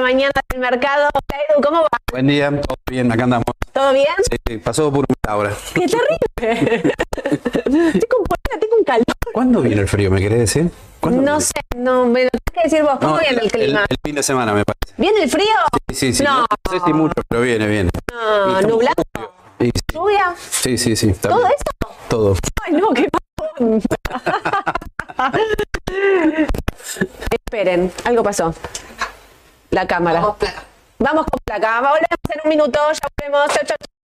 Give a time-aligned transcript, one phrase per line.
[0.00, 1.08] mañana del mercado.
[1.12, 1.88] Hola, Edu, ¿cómo va?
[2.10, 3.44] Buen día, todo bien, acá andamos.
[3.72, 4.06] ¿Todo bien?
[4.30, 5.52] Sí, sí, pasó por una hora.
[5.74, 6.94] ¡Qué terrible!
[7.16, 9.04] Estoy con polera, tengo un calor.
[9.32, 10.70] ¿Cuándo viene el frío, me querés decir?
[11.00, 12.98] ¿Cuándo No sé, no, me lo tenés que decir vos.
[13.00, 13.84] ¿Cómo No, viene el clima?
[13.88, 14.94] el fin de semana, me parece.
[15.00, 15.44] ¿Viene el frío?
[15.88, 16.24] Sí, sí, sí.
[16.24, 16.40] No.
[16.40, 17.90] No, sé si mucho, pero viene, viene.
[18.12, 19.02] No, estamos ¿nublado?
[19.60, 20.34] Sí, sí, ¿Lluvia?
[20.38, 21.52] sí, sí, sí, está ¿Todo bien.
[21.52, 21.94] eso?
[22.08, 22.36] Todo.
[22.64, 23.08] Ay, no, qué.
[27.30, 28.54] Esperen, algo pasó.
[29.70, 30.20] La cámara.
[30.98, 31.80] Vamos con placa.
[31.80, 33.48] Volvemos en un minuto, ya volvemos.
[33.48, 33.97] Chau, chau, chau.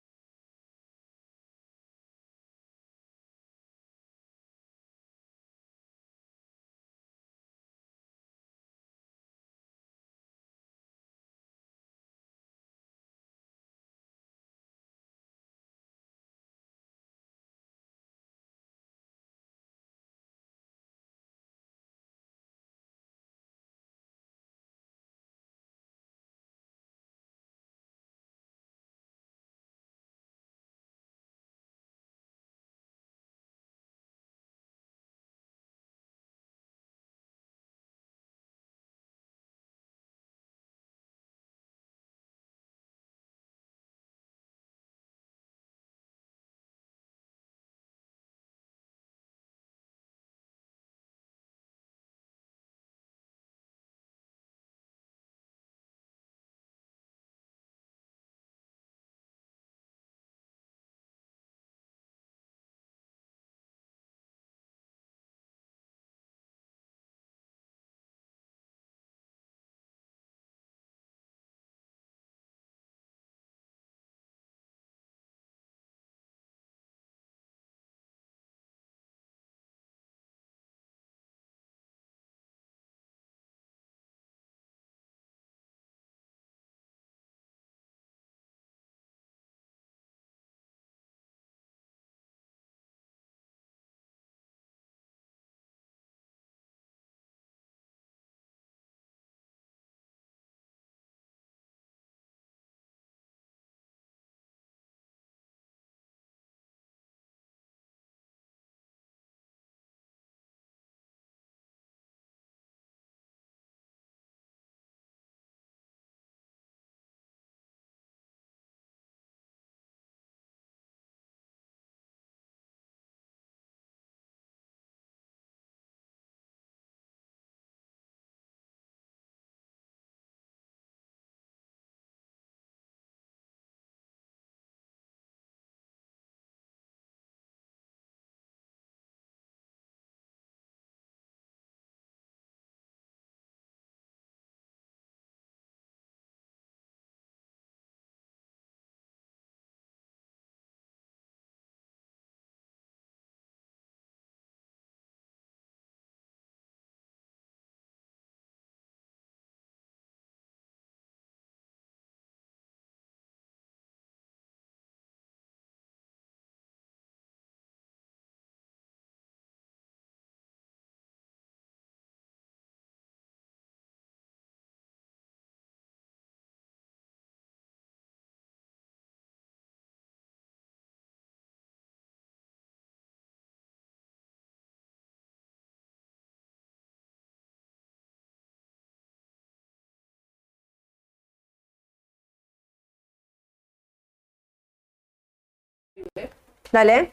[196.72, 197.12] Dale.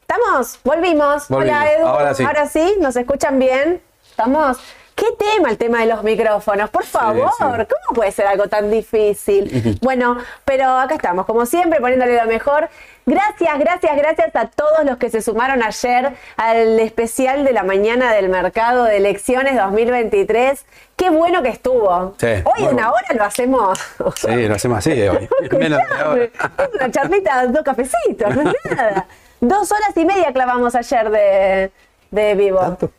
[0.00, 0.58] ¿Estamos?
[0.64, 1.28] Volvimos.
[1.28, 1.60] Volvimos.
[1.60, 1.86] Hola, Edu.
[1.86, 2.24] Ahora sí.
[2.24, 3.82] Ahora sí, ¿nos escuchan bien?
[4.08, 4.58] ¿Estamos?
[5.00, 6.68] ¿Qué tema el tema de los micrófonos?
[6.68, 7.42] Por favor, sí.
[7.42, 9.78] ¿cómo puede ser algo tan difícil?
[9.80, 12.68] bueno, pero acá estamos, como siempre, poniéndole lo mejor.
[13.06, 18.12] Gracias, gracias, gracias a todos los que se sumaron ayer al especial de la mañana
[18.12, 20.66] del mercado de elecciones 2023.
[20.96, 22.14] Qué bueno que estuvo.
[22.18, 22.92] Sí, Hoy una bueno.
[22.92, 23.78] hora lo hacemos.
[24.16, 25.26] Sí, lo hacemos así hoy.
[25.58, 25.80] Menos
[26.14, 26.30] de es
[26.74, 29.06] una charlita, dos cafecitos, no es nada.
[29.40, 31.70] Dos horas y media clavamos ayer de,
[32.10, 32.58] de vivo.
[32.58, 32.90] ¿Tanto?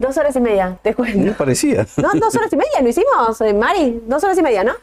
[0.00, 1.32] Dos horas y media, te No cuento.
[1.36, 1.84] parecía.
[1.96, 4.74] No, dos horas y media, lo hicimos, eh, Mari, dos horas y media, ¿no?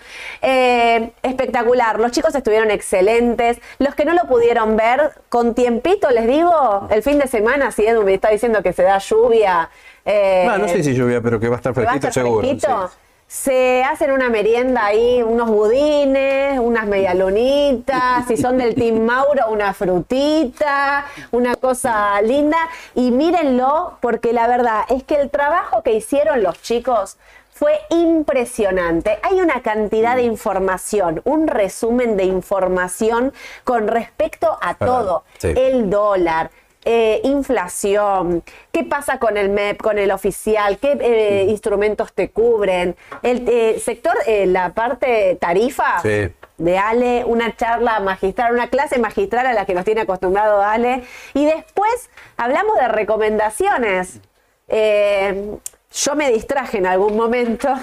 [0.41, 6.27] Eh, espectacular, los chicos estuvieron excelentes, los que no lo pudieron ver, con tiempito les
[6.27, 9.69] digo, el fin de semana, si Edu me está diciendo que se da lluvia.
[10.03, 12.07] eh, No, no sé si lluvia, pero que va a estar que va a fresquito
[12.09, 12.41] estar seguro.
[12.45, 12.87] fresquito.
[12.89, 12.95] sí.
[13.27, 19.73] Se hacen una merienda ahí, unos budines, unas medialunitas, si son del Team Mauro, una
[19.73, 22.57] frutita, una cosa linda.
[22.93, 27.17] Y mírenlo, porque la verdad es que el trabajo que hicieron los chicos
[27.51, 29.17] fue impresionante.
[29.23, 35.23] Hay una cantidad de información, un resumen de información con respecto a todo.
[35.39, 35.53] sí.
[35.55, 36.51] El dólar,
[36.85, 42.95] eh, inflación, qué pasa con el MEP, con el oficial, qué eh, instrumentos te cubren,
[43.23, 46.31] el eh, sector, eh, la parte tarifa Sí.
[46.57, 51.03] de Ale, una charla magistral, una clase magistral a la que nos tiene acostumbrado Ale,
[51.33, 54.21] y después hablamos de recomendaciones.
[54.67, 55.57] Eh,
[55.95, 57.73] yo me distraje en algún momento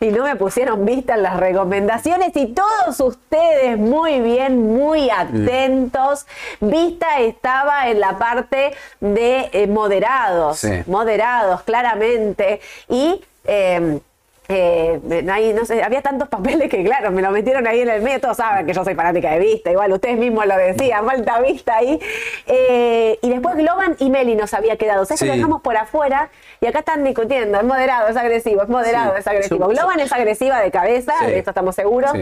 [0.00, 6.26] y no me pusieron vista en las recomendaciones y todos ustedes muy bien, muy atentos.
[6.60, 10.82] Vista estaba en la parte de eh, moderados, Sí.
[10.86, 13.22] moderados claramente y...
[13.44, 14.00] eh,
[14.48, 15.00] eh,
[15.32, 18.20] ahí, no sé, había tantos papeles que, claro, me lo metieron ahí en el medio.
[18.20, 21.76] Todos saben que yo soy fanática de vista, igual ustedes mismos lo decían, falta vista
[21.76, 21.98] ahí.
[22.46, 25.02] Eh, y después Globan y Meli nos había quedado.
[25.02, 25.26] O sea, que Sí.
[25.26, 26.28] lo dejamos por afuera
[26.60, 27.58] y acá están discutiendo.
[27.58, 29.20] Es moderado, es agresivo, es moderado, Sí.
[29.20, 29.66] es agresivo.
[29.68, 31.26] Globan es agresiva de cabeza, Sí.
[31.26, 32.12] de esto estamos seguros.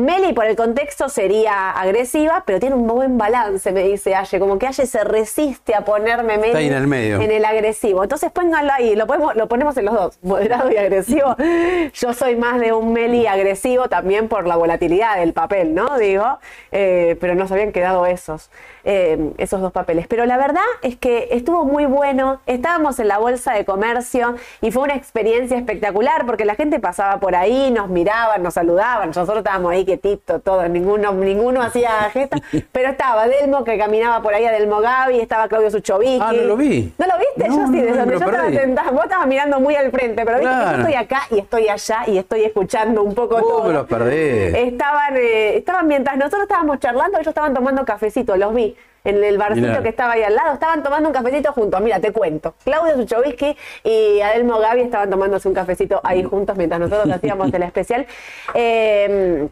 [0.00, 4.38] Meli, por el contexto, sería agresiva, pero tiene un buen balance, me dice Aye.
[4.38, 7.20] Como que Aye se resiste a ponerme Meli Está ahí en el medio.
[7.20, 8.02] en el agresivo.
[8.02, 11.36] Entonces pónganlo ahí, lo, podemos, lo ponemos en los dos, moderado y agresivo.
[11.94, 15.98] Yo soy más de un Meli agresivo también por la volatilidad del papel, ¿no?
[15.98, 16.38] Digo,
[16.72, 18.50] eh, pero nos habían quedado esos,
[18.84, 20.06] eh, esos dos papeles.
[20.08, 24.70] Pero la verdad es que estuvo muy bueno, estábamos en la bolsa de comercio y
[24.70, 29.38] fue una experiencia espectacular porque la gente pasaba por ahí, nos miraban, nos saludaban, nosotros
[29.38, 32.38] estábamos ahí quietito, todos, ninguno, ninguno hacía gesta,
[32.72, 36.18] pero estaba Delmo que caminaba por ahí a Delmo Gaby, estaba Claudio Suchovicki.
[36.20, 36.92] Ah, no lo vi.
[36.98, 37.48] ¿No lo viste?
[37.48, 38.56] No, yo sí, desde donde yo estaba perdí.
[38.58, 41.68] sentada, vos estabas mirando muy al frente, pero viste que yo estoy acá y estoy
[41.68, 43.64] allá y estoy escuchando un poco Vos todo.
[43.64, 44.54] me lo perdés.
[44.54, 48.76] Estaban, eh, estaban mientras nosotros estábamos charlando, ellos estaban tomando cafecito, los vi
[49.10, 51.80] en el barcito que estaba ahí al lado, estaban tomando un cafecito juntos.
[51.80, 52.54] Mira, te cuento.
[52.64, 57.62] Claudio Suchovicki y Adelmo Gaby estaban tomándose un cafecito ahí juntos mientras nosotros hacíamos el
[57.62, 58.06] especial.
[58.54, 59.48] Eh,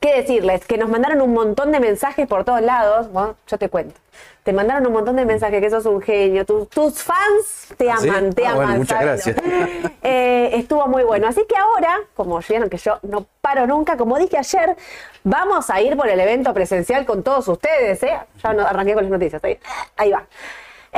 [0.00, 0.64] ¿Qué decirles?
[0.66, 3.10] Que nos mandaron un montón de mensajes por todos lados.
[3.10, 3.98] Bueno, yo te cuento.
[4.44, 6.44] Te mandaron un montón de mensajes que sos un genio.
[6.44, 8.08] Tus, tus fans te ¿Ah, sí?
[8.08, 8.64] aman, te Ah, aman.
[8.66, 9.36] bueno, muchas gracias.
[10.08, 11.26] Eh, estuvo muy bueno.
[11.26, 14.76] Así que ahora, como vieron que yo no paro nunca, como dije ayer,
[15.24, 18.00] vamos a ir por el evento presencial con todos ustedes.
[18.04, 18.16] ¿eh?
[18.44, 19.42] Ya no, arranqué con las noticias.
[19.42, 19.58] Ahí,
[19.96, 20.24] ahí va.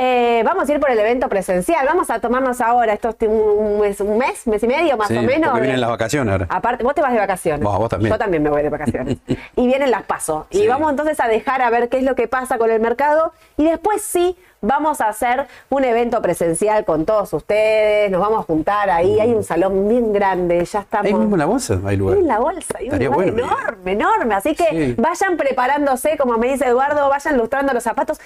[0.01, 1.85] Eh, vamos a ir por el evento presencial.
[1.85, 5.21] Vamos a tomarnos ahora estos un mes, un mes, mes y medio más Sí, o
[5.21, 5.49] menos.
[5.49, 6.45] porque vienen las vacaciones ahora.
[6.49, 7.61] Aparte, vos te vas de vacaciones.
[7.61, 8.13] Vos, vos también.
[8.13, 9.17] Yo también me voy de vacaciones.
[9.57, 10.45] y vienen las pasos.
[10.51, 10.67] Y Sí.
[10.67, 13.33] vamos entonces a dejar a ver qué es lo que pasa con el mercado.
[13.57, 18.09] Y después sí, vamos a hacer un evento presencial con todos ustedes.
[18.09, 19.19] Nos vamos a juntar ahí.
[19.19, 20.63] Hay un salón bien grande.
[20.63, 21.07] Ya estamos.
[21.07, 22.17] Ahí mismo en la bolsa hay lugar.
[22.19, 23.43] en la bolsa, hay un lugar bueno.
[23.43, 24.35] enorme, enorme.
[24.35, 24.95] Así que Sí.
[24.97, 28.17] vayan preparándose, como me dice Eduardo, vayan lustrando los zapatos.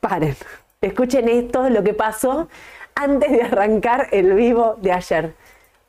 [0.00, 0.36] Paren,
[0.86, 2.48] escuchen esto, lo que pasó
[2.94, 5.34] antes de arrancar el vivo de ayer.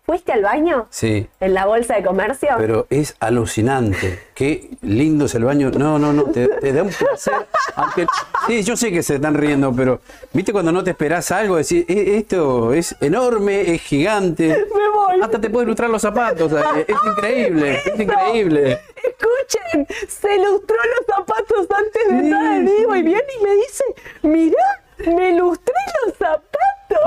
[0.05, 0.85] ¿Fuiste al baño?
[0.91, 1.27] Sí.
[1.39, 2.49] ¿En la bolsa de comercio?
[2.59, 4.19] Pero es alucinante.
[4.35, 5.71] Qué lindo es el baño.
[5.71, 6.25] No, no, no.
[6.25, 7.33] Te, te da un placer.
[7.75, 8.05] Aunque,
[8.45, 11.85] sí, yo sé que se están riendo, pero viste cuando no te esperás algo, decir,
[11.89, 14.49] "Eh, esto es enorme, es gigante.
[14.49, 15.21] Me voy.
[15.23, 16.51] Hasta te puede ilustrar los zapatos.
[16.87, 18.79] Es increíble, es increíble.
[18.95, 23.55] Escuchen, se lustró los zapatos antes de Sí, entrar al vivo y viene y me
[23.55, 23.83] dice,
[24.21, 25.73] mirá, me lustré
[26.05, 26.51] los zapatos.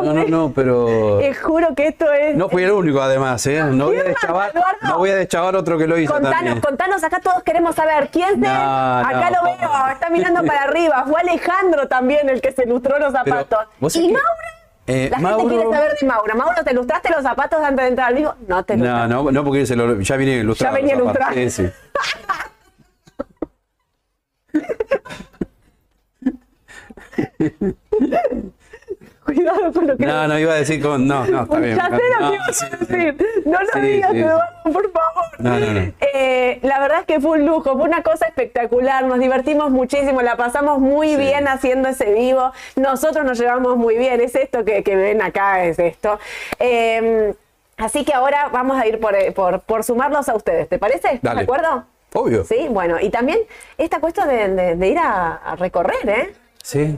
[0.04, 1.18] No, no, no, pero.
[1.18, 2.37] Te juro que esto es...
[2.37, 3.62] No fui el único, además, ¿eh?
[3.62, 4.52] No voy a ¿Quién más, deschavar,
[4.83, 6.61] no voy a deschavar otro que lo hizo Contanos, también.
[6.61, 8.40] contanos, acá todos queremos saber quién.
[8.40, 11.04] No, acá no, lo veo, está mirando para arriba.
[11.09, 13.61] Fue Alejandro también el que se lustró los zapatos.
[13.80, 14.21] ¿vos ¿Y Mauro?
[14.87, 16.35] Eh, La Mauro- gente quiere saber de Mauro.
[16.37, 18.35] Mauro, ¿te lustraste los zapatos antes de entrar al vivo?
[18.47, 19.14] No te No, lustraste.
[19.14, 20.75] no, no, porque se lo- ya viene ilustrado.
[20.76, 21.35] Ya venía ilustrado.
[21.35, 21.71] Sí, sí.
[29.25, 30.07] Cuidado con lo que.
[30.07, 31.07] No, no, iba a decir con.
[31.07, 31.77] No, no, está bien.
[31.77, 33.27] ya sé lo No, que ibas a decir.
[33.45, 35.25] No lo Sí, digas, sí, Eduardo, por favor.
[35.39, 35.93] No, no, no.
[36.15, 39.05] Eh, la verdad es que fue un lujo, fue una cosa espectacular.
[39.05, 41.17] Nos divertimos muchísimo, la pasamos muy Sí.
[41.17, 42.53] bien haciendo ese vivo.
[42.77, 44.21] Nosotros nos llevamos muy bien.
[44.23, 46.19] Es esto que, que ven acá, es esto.
[46.59, 47.35] Eh,
[47.77, 50.69] así que ahora vamos a ir por, eh, por, por sumarlos a ustedes.
[50.71, 51.09] ¿Te parece?
[51.09, 51.41] ¿Estás Dale.
[51.41, 51.85] de acuerdo?
[52.15, 52.45] Obvio.
[52.45, 53.41] Sí, Sí, bueno, y también
[53.77, 56.33] esta cuestión de, de- de ir a, a recorrer, ¿eh?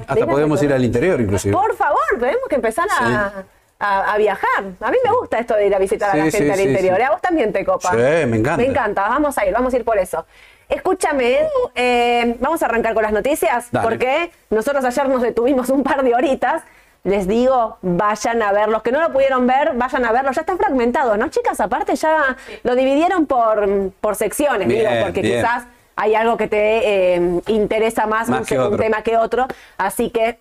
[0.00, 1.52] Hasta Mira, podemos ir al interior, inclusive.
[1.54, 3.32] Por favor, tenemos que empezar a,
[3.78, 4.64] a- a viajar.
[4.80, 6.58] A mí me gusta esto de ir a visitar a la Sí, gente sí, al
[6.58, 6.96] sí, interior.
[6.96, 7.02] sí.
[7.02, 7.90] ¿A vos también te copa?
[7.90, 7.96] Sí,
[8.26, 8.56] me encanta.
[8.56, 10.26] Me encanta, vamos a ir, vamos a ir por eso.
[10.68, 11.38] Escúchame,
[11.74, 13.88] eh, vamos a arrancar con las noticias, Dale.
[13.88, 16.62] porque nosotros ayer nos detuvimos un par de horitas.
[17.02, 18.68] Les digo, vayan a ver.
[18.68, 20.32] Los que no lo pudieron ver, vayan a verlo.
[20.32, 21.58] Ya está fragmentado, ¿no, chicas?
[21.58, 23.66] Aparte, ya lo dividieron por,
[24.02, 25.40] por secciones, Bien, digo, porque bien.
[25.40, 25.64] quizás
[26.00, 28.78] hay algo que te eh, interesa más, Más un, que un otro.
[28.78, 29.46] tema que otro.
[29.76, 30.38] Así que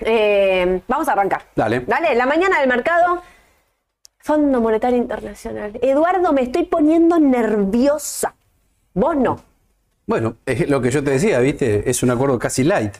[0.00, 1.42] eh, vamos a arrancar.
[1.54, 1.84] Dale.
[1.86, 3.22] Dale, la mañana del mercado
[4.18, 5.78] Fondo Monetario Internacional.
[5.80, 8.34] Eduardo, me estoy poniendo nerviosa.
[8.92, 9.38] Vos no.
[10.04, 11.88] Bueno, es lo que yo te decía, ¿viste?
[11.88, 12.94] Es un acuerdo casi light,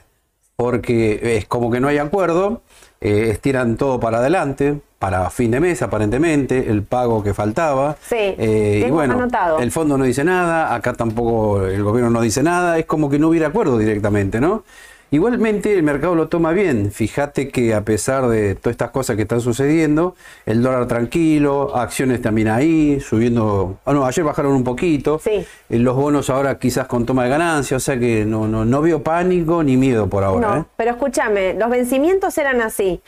[0.55, 2.63] porque es como que no hay acuerdo,
[3.01, 7.95] eh, estiran todo para adelante, para fin de mes aparentemente, el pago que faltaba.
[8.09, 9.61] Sí, Eh, y bueno, anotado.
[9.61, 13.17] el fondo no dice nada, acá tampoco el gobierno no dice nada, es como que
[13.21, 14.65] no hubiera acuerdo directamente, ¿no?
[15.13, 16.91] Igualmente el mercado lo toma bien.
[16.91, 22.21] Fíjate que a pesar de todas estas cosas que están sucediendo, el dólar tranquilo, acciones
[22.21, 23.79] también ahí, subiendo.
[23.85, 25.21] Ah, no, ayer bajaron un poquito.
[25.23, 25.47] Sí.
[25.71, 28.83] Eh, Los bonos ahora quizás con toma de ganancia, o sea que no, no, no
[28.83, 30.49] veo pánico ni miedo por ahora.
[30.49, 30.65] no, ¿eh?
[30.77, 33.01] pero escúchame, los vencimientos eran así.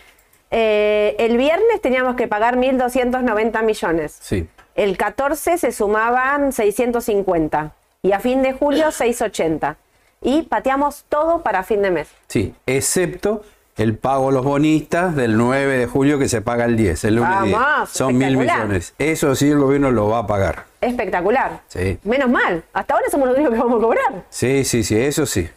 [0.50, 4.16] Eh, el viernes teníamos que pagar 1.290 millones.
[4.20, 4.48] Sí.
[4.74, 9.76] El 14 se sumaban 650 y a fin de julio 680.
[10.20, 12.08] Y pateamos todo para fin de mes.
[12.26, 13.42] Sí, excepto
[13.76, 17.14] el pago a los bonistas del 9 de julio que se paga el 10, el
[17.16, 17.54] lunes 10.
[17.56, 18.94] Vamos, Son mil millones.
[18.98, 20.64] Eso sí el gobierno lo va a pagar.
[20.80, 21.60] Espectacular.
[21.68, 21.98] Sí.
[22.02, 22.64] Menos mal.
[22.72, 24.24] Hasta ahora somos los únicos que vamos a cobrar.
[24.30, 25.48] Sí, sí, sí, eso sí.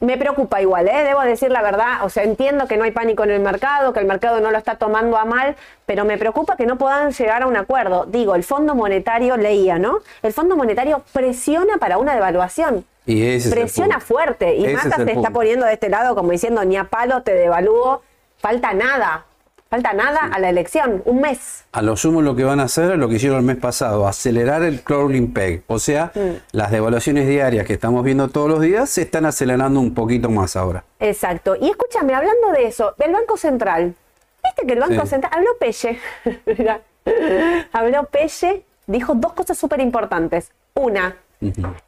[0.00, 1.02] Me preocupa igual, ¿eh?
[1.04, 2.04] debo decir la verdad.
[2.04, 4.58] O sea, entiendo que no hay pánico en el mercado, que el mercado no lo
[4.58, 8.04] está tomando a mal, pero me preocupa que no puedan llegar a un acuerdo.
[8.06, 9.98] Digo, el Fondo Monetario leía, ¿no?
[10.22, 12.84] El Fondo Monetario presiona para una devaluación.
[13.06, 14.06] Y ese es el presiona punto.
[14.06, 14.54] fuerte.
[14.54, 17.22] Y Ese Massa es se está poniendo de este lado como diciendo, ni a palo
[17.22, 18.02] te devalúo.
[18.36, 19.24] Falta nada.
[19.70, 21.02] Falta nada a la elección.
[21.04, 21.64] Un mes.
[21.72, 24.08] A lo sumo lo que van a hacer es lo que hicieron el mes pasado,
[24.08, 25.62] acelerar el crawling peg.
[25.66, 26.36] O sea, Mm.
[26.52, 30.56] las devaluaciones diarias que estamos viendo todos los días se están acelerando un poquito más
[30.56, 30.84] ahora.
[31.00, 31.54] Exacto.
[31.60, 33.94] Y escúchame, hablando de eso, del Banco Central.
[34.42, 35.08] ¿Viste que el Banco Sí.
[35.08, 35.98] Central habló Pelle?
[37.72, 40.50] Habló Pelle, dijo dos cosas súper importantes.
[40.74, 41.16] Una,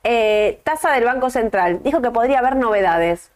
[0.04, 1.80] eh, tasa del Banco Central.
[1.82, 3.30] Dijo que podría haber novedades.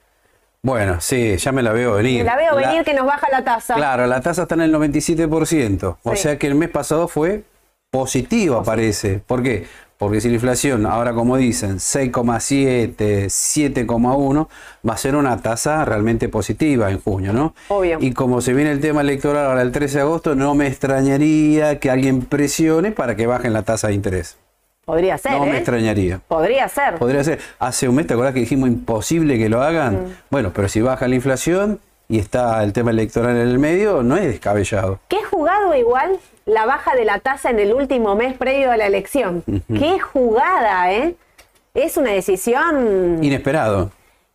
[0.64, 2.24] Bueno, sí, ya me la veo venir.
[2.24, 3.74] La veo venir que nos baja la tasa.
[3.74, 5.98] Claro, la tasa está en el 97%.
[6.02, 6.22] O Sí.
[6.22, 7.44] sea que el mes pasado fue
[7.90, 9.20] positiva, parece.
[9.26, 9.66] ¿Por qué?
[9.98, 14.48] Porque si la inflación, ahora como dicen, 6,7, 7,1,
[14.88, 17.54] va a ser una tasa realmente positiva en junio, ¿no?
[17.68, 17.98] Obvio.
[18.00, 21.78] Y como se viene el tema electoral ahora el 13 de agosto, no me extrañaría
[21.78, 24.38] que alguien presione para que bajen la tasa de interés.
[24.84, 25.56] Podría ser, No me ¿eh?
[25.56, 26.20] extrañaría.
[26.28, 26.96] Podría ser.
[26.96, 27.38] Podría ser.
[27.58, 29.94] Hace un mes, ¿te acordás que dijimos imposible que lo hagan?
[29.94, 30.16] Mm.
[30.30, 34.16] Bueno, pero si baja la inflación y está el tema electoral en el medio, no
[34.16, 35.00] es descabellado.
[35.08, 38.86] Qué jugado igual la baja de la tasa en el último mes previo a la
[38.86, 39.42] elección.
[39.68, 41.14] Qué jugada, ¿eh?
[41.72, 43.90] Es una decisión Inesperado.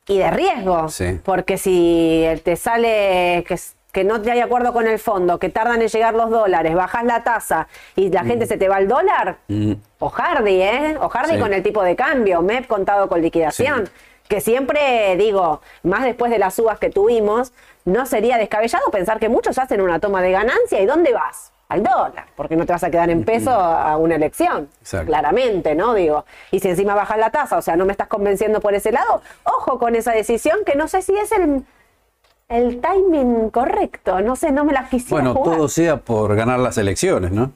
[0.08, 0.90] y de riesgo.
[0.90, 1.20] Sí.
[1.24, 3.58] Porque si te sale que,
[3.92, 7.04] que no te hay acuerdo con el fondo, que tardan en llegar los dólares, bajas
[7.06, 9.74] la tasa y la gente se te va al dólar, Mm.
[10.00, 10.98] ojardi, ¿eh?
[11.02, 11.40] Ojardi Sí.
[11.40, 13.88] con el tipo de cambio, MEP contado con liquidación.
[13.88, 13.92] Sí.
[14.28, 17.52] Que siempre, digo, más después de las subas que tuvimos,
[17.86, 21.52] no sería descabellado pensar que muchos hacen una toma de ganancia y ¿dónde vas?
[21.68, 24.70] Al dólar, porque no te vas a quedar en peso a una elección.
[24.82, 25.08] Exacto.
[25.08, 25.94] Claramente, ¿no?
[25.96, 28.92] Digo, y si encima bajas la tasa, o sea, no me estás convenciendo por ese
[28.92, 31.64] lado, ojo con esa decisión que no sé si es el,
[32.50, 35.56] el timing correcto, no sé, no me las quisiera Bueno, jugar.
[35.58, 37.52] todo sea por ganar las elecciones, ¿no?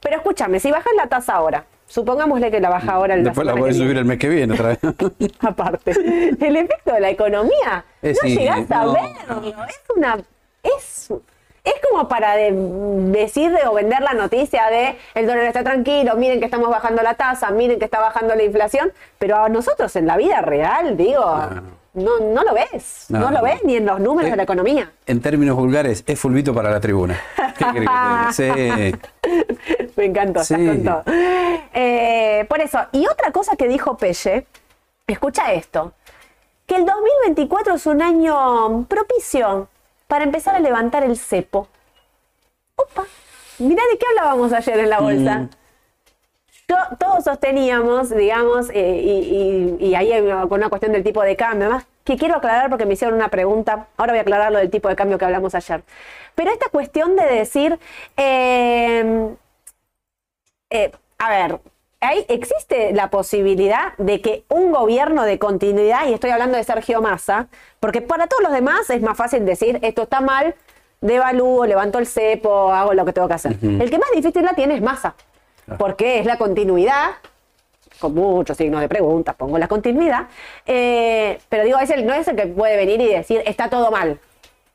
[0.00, 3.54] Pero escúchame, si bajas la tasa ahora, supongámosle que la baja ahora el Después la
[3.54, 4.78] podés subir el mes que viene otra vez.
[5.40, 5.90] aparte.
[5.90, 7.84] El efecto de la economía.
[8.02, 8.92] Eh, no llegás a no.
[8.94, 9.64] verlo.
[9.68, 10.16] Es una.
[10.62, 11.10] Es,
[11.64, 16.14] es como para de- decir de- o vender la noticia de el dólar está tranquilo,
[16.16, 19.94] miren que estamos bajando la tasa, miren que está bajando la inflación, pero a nosotros
[19.96, 21.62] en la vida real, digo, no,
[22.04, 23.06] no lo ves.
[23.08, 23.42] No, No, lo no.
[23.44, 24.90] ves ni en los números Eh, de la economía.
[25.06, 27.18] En términos vulgares, es fulbito para la tribuna.
[28.32, 28.48] Sí.
[29.96, 30.66] Me encantó, estás Sí.
[30.66, 31.02] con todo.
[31.74, 34.46] Eh, por eso, y otra cosa que dijo Pelle,
[35.06, 35.92] escucha esto,
[36.66, 39.68] que el 2024 es un año propicio
[40.06, 41.68] para empezar a levantar el cepo.
[42.76, 43.04] Opa,
[43.58, 45.34] mirá de qué hablábamos ayer en la bolsa.
[45.40, 45.50] Mm.
[46.68, 50.10] Yo, todos sosteníamos, digamos, eh, y, y- y ahí
[50.48, 53.30] con una cuestión del tipo de cambio, además, que quiero aclarar porque me hicieron una
[53.30, 55.82] pregunta, ahora voy a aclarar lo del tipo de cambio que hablamos ayer.
[56.34, 57.78] Pero esta cuestión de decir,
[58.18, 59.30] eh,
[60.70, 61.58] eh, a ver,
[62.00, 67.00] ahí existe la posibilidad de que un gobierno de continuidad, y estoy hablando de Sergio
[67.00, 67.48] Massa,
[67.80, 70.54] porque para todos los demás es más fácil decir esto está mal,
[71.00, 73.56] devalúo, levanto el cepo, hago lo que tengo que hacer.
[73.62, 75.14] El que más difícil la tiene es Massa,
[75.76, 77.10] porque es la continuidad,
[77.98, 80.28] con muchos signos de pregunta, pongo la continuidad,
[80.66, 83.90] eh, pero digo, es el, no es el que puede venir y decir está todo
[83.90, 84.18] mal,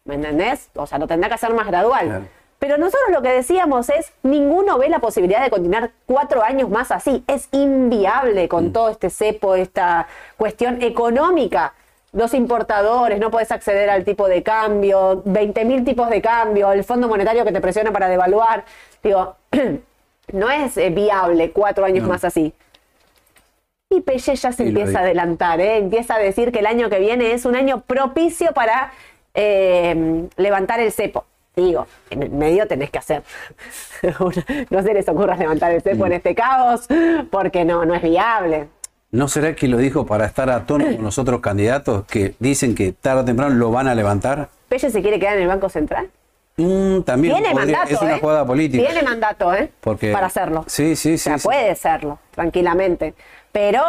[0.06, 0.70] ¿me entendés?
[0.76, 2.06] O sea, lo tendrá que hacer más gradual.
[2.06, 2.26] Claro.
[2.64, 6.92] Pero nosotros lo que decíamos es, ninguno ve la posibilidad de continuar cuatro años más
[6.92, 7.22] así.
[7.28, 11.74] Es inviable con todo este cepo, esta cuestión económica.
[12.14, 17.10] los importadores, no puedes acceder al tipo de cambio, 20.000 tipos de cambio, el Fondo
[17.10, 18.64] Monetario que te presiona para devaluar.
[19.04, 19.36] Digo,
[20.32, 22.54] no es eh, viable cuatro años más así.
[23.90, 25.78] Y Pelle ya se Y empieza a adelantar, ¿eh?
[25.78, 28.92] empieza a decir que el año que viene es un año propicio para
[29.34, 31.26] eh, levantar el cepo.
[31.56, 33.22] Digo, en el medio tenés que hacer.
[34.70, 36.88] no se les ocurra levantar el cepo en este caos,
[37.30, 38.70] porque no, no es viable.
[39.12, 42.74] ¿No será que lo dijo para estar a tono con los otros candidatos que dicen
[42.74, 44.50] que tarde o temprano lo van a levantar?
[44.68, 46.10] ¿Pelle se quiere quedar en el Banco Central?
[46.58, 47.94] Mm, también Tiene podría- mandato.
[47.96, 48.20] es una ¿eh?
[48.20, 48.84] jugada política.
[48.86, 49.72] Tiene mandato, ¿eh?
[49.82, 50.64] Porque- Para hacerlo.
[50.68, 51.48] Sí, sí, O sea, sí, sí.
[51.48, 53.14] puede serlo, tranquilamente.
[53.52, 53.82] Pero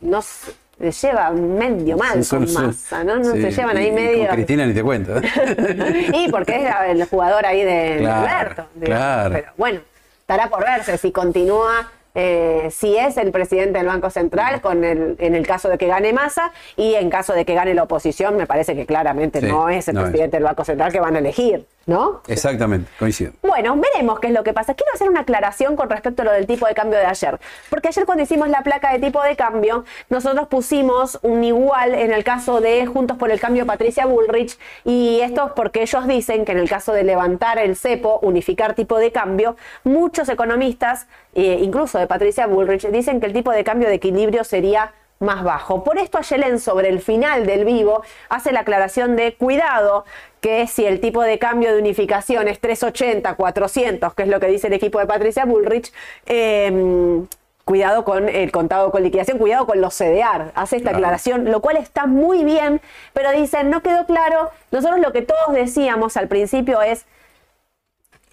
[0.00, 3.16] no se le lleva medio mal con masa, ¿no?
[3.16, 4.26] No se llevan ahí y- medio.
[4.26, 5.12] Con Cristina ni te cuento.
[6.12, 8.66] y porque es el jugador ahí de, Claro, Alberto.
[8.80, 9.34] claro.
[9.34, 9.80] Pero bueno,
[10.20, 11.90] estará por verse si continúa.
[12.16, 15.88] eh, si es el presidente del Banco Central, con el, en el caso de que
[15.88, 19.46] gane Massa, y en caso de que gane la oposición, me parece que claramente Sí,
[19.48, 20.10] no es el no es.
[20.10, 22.22] presidente del Banco Central que van a elegir, ¿no?
[22.28, 23.32] Exactamente, coincido.
[23.42, 24.74] Bueno, veremos qué es lo que pasa.
[24.74, 27.38] Quiero hacer una aclaración con respecto a lo del tipo de cambio de ayer.
[27.70, 32.12] Porque ayer cuando hicimos la placa de tipo de cambio, nosotros pusimos un igual en
[32.12, 34.58] el caso de Juntos por el Cambio Patricia Bullrich.
[34.84, 38.74] Y esto es porque ellos dicen que en el caso de levantar el cepo, unificar
[38.74, 43.64] tipo de cambio, muchos economistas, eh, incluso de Patricia Bullrich, dicen que el tipo de
[43.64, 45.84] cambio de equilibrio sería más bajo.
[45.84, 50.04] Por esto Ayelen sobre el final del vivo hace la aclaración de cuidado
[50.44, 54.48] que si el tipo de cambio de unificación es 380, 400, que es lo que
[54.48, 55.90] dice el equipo de Patricia Bullrich,
[56.26, 57.22] eh,
[57.64, 60.52] cuidado con el contado con liquidación, cuidado con los CDR.
[60.54, 60.98] Hace esta Claro.
[60.98, 62.82] aclaración, lo cual está muy bien,
[63.14, 64.50] pero dicen, no quedó claro.
[64.70, 67.06] Nosotros lo que todos decíamos al principio es,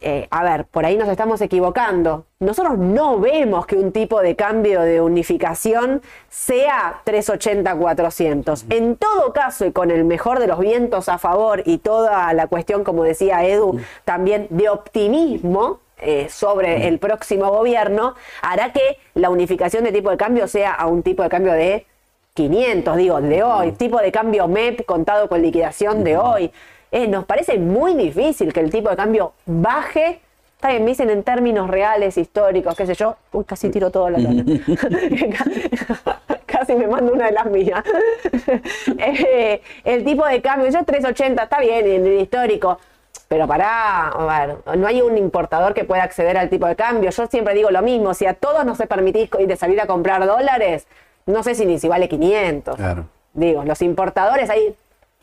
[0.03, 2.25] eh, a ver, por ahí nos estamos equivocando.
[2.39, 8.65] Nosotros no vemos que un tipo de cambio de unificación sea 380-400.
[8.69, 12.47] En todo caso, y con el mejor de los vientos a favor y toda la
[12.47, 19.29] cuestión, como decía Edu, también de optimismo eh, sobre el próximo gobierno, hará que la
[19.29, 21.85] unificación de tipo de cambio sea a un tipo de cambio de
[22.33, 26.51] 500, digo, de hoy, tipo de cambio MEP contado con liquidación de hoy.
[26.91, 30.19] Eh, nos parece muy difícil que el tipo de cambio baje.
[30.55, 33.15] Está bien, me dicen en términos reales, históricos, qué sé yo.
[33.31, 34.43] Uy, casi tiro toda la lana.
[36.45, 37.83] casi me mando una de las mías.
[38.97, 42.79] Eh, el tipo de cambio, yo 380, está bien, en el histórico.
[43.27, 47.09] Pero pará, a ver, no hay un importador que pueda acceder al tipo de cambio.
[47.09, 50.25] Yo siempre digo lo mismo, si a todos nos permitís co- de salir a comprar
[50.25, 50.85] dólares,
[51.25, 52.75] no sé si ni si vale 500.
[52.75, 53.05] Claro.
[53.33, 54.75] Digo, los importadores ahí,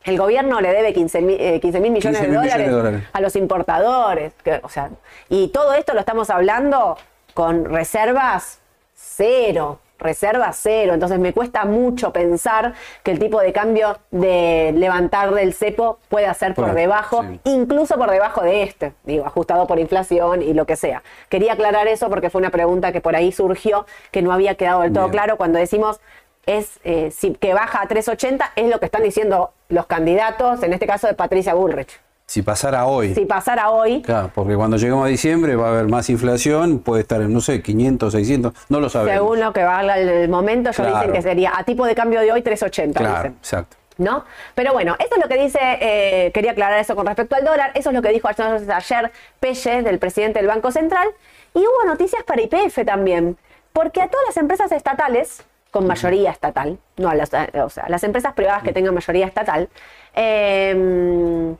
[0.08, 3.02] el gobierno le debe 15 mil millones 15 de mil millones dólares, de dólares.
[3.12, 4.32] a los importadores.
[4.42, 4.90] que, o sea,
[5.28, 6.96] y todo esto lo estamos hablando
[7.34, 8.60] con reservas
[8.94, 10.94] cero, reservas cero.
[10.94, 16.32] Entonces me cuesta mucho pensar que el tipo de cambio de levantar del cepo pueda
[16.34, 17.40] ser por Por- debajo, sí.
[17.44, 21.02] incluso por debajo de este, digo, ajustado por inflación y lo que sea.
[21.28, 24.82] Quería aclarar eso porque fue una pregunta que por ahí surgió, que no había quedado
[24.82, 25.12] del todo Bien.
[25.12, 26.00] claro cuando decimos
[26.48, 30.72] es eh, si que baja a 380 es lo que están diciendo los candidatos, en
[30.72, 32.00] este caso de Patricia Bullrich.
[32.26, 33.14] Si pasara hoy.
[33.14, 37.02] Si pasara hoy, Claro, porque cuando lleguemos a diciembre va a haber más inflación, puede
[37.02, 39.14] estar en, no sé, 500, 600, no lo sabemos.
[39.14, 40.96] según lo que valga el, momento, ellos Claro.
[40.98, 42.98] dicen que sería a tipo de cambio de hoy 380.
[43.00, 43.36] Claro, dicen.
[43.38, 43.76] exacto.
[43.96, 44.24] ¿No?
[44.54, 47.72] Pero bueno, eso es lo que dice, eh, quería aclarar eso con respecto al dólar,
[47.74, 51.08] eso es lo que dijo ayer ayer Pelle, del presidente del Banco Central,
[51.54, 53.36] y hubo noticias para IPF también,
[53.72, 57.84] porque a todas las empresas estatales, con mayoría estatal, no a las, a- o sea,
[57.84, 59.68] a las empresas privadas que tengan mayoría estatal,
[60.14, 61.54] eh,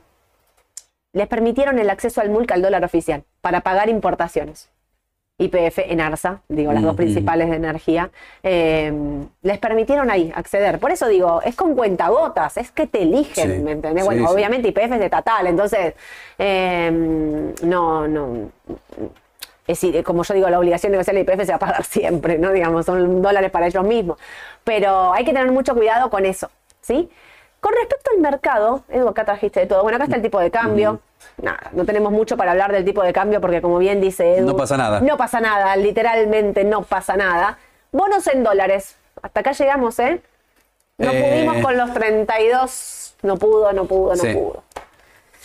[1.13, 4.69] les permitieron el acceso al MULC al dólar oficial para pagar importaciones.
[5.41, 8.11] IPF, Enarsa, digo, las dos principales de energía,
[8.43, 8.91] eh,
[9.41, 10.79] les permitieron ahí acceder.
[10.79, 14.03] Por eso digo, es con cuentagotas, es que te eligen, Sí, ¿me entendés?
[14.03, 14.33] sí, bueno, sí.
[14.33, 15.93] obviamente IPF es de estatal, entonces,
[16.37, 16.91] eh,
[17.63, 18.51] no, no.
[19.69, 21.83] Es decir, como yo digo, la obligación de negociar la IPF se va a pagar
[21.85, 22.51] siempre, ¿no?
[22.51, 24.17] Digamos, son dólares para ellos mismos.
[24.63, 26.49] Pero hay que tener mucho cuidado con eso,
[26.81, 27.07] ¿sí?
[27.59, 29.83] Con respecto al mercado, Edu, acá trajiste de todo.
[29.83, 31.01] Bueno, acá está el tipo de cambio.
[31.39, 34.47] Nada, no tenemos mucho para hablar del tipo de cambio porque como bien dice Edu...
[34.47, 35.01] No pasa nada.
[35.01, 37.59] No pasa nada, literalmente no pasa nada.
[37.91, 38.95] Bonos en dólares.
[39.21, 40.19] Hasta acá llegamos, ¿eh?
[40.97, 41.45] No Eh.
[41.45, 43.15] pudimos con los 32.
[43.21, 44.33] No pudo, no pudo, no Sí.
[44.33, 44.63] pudo.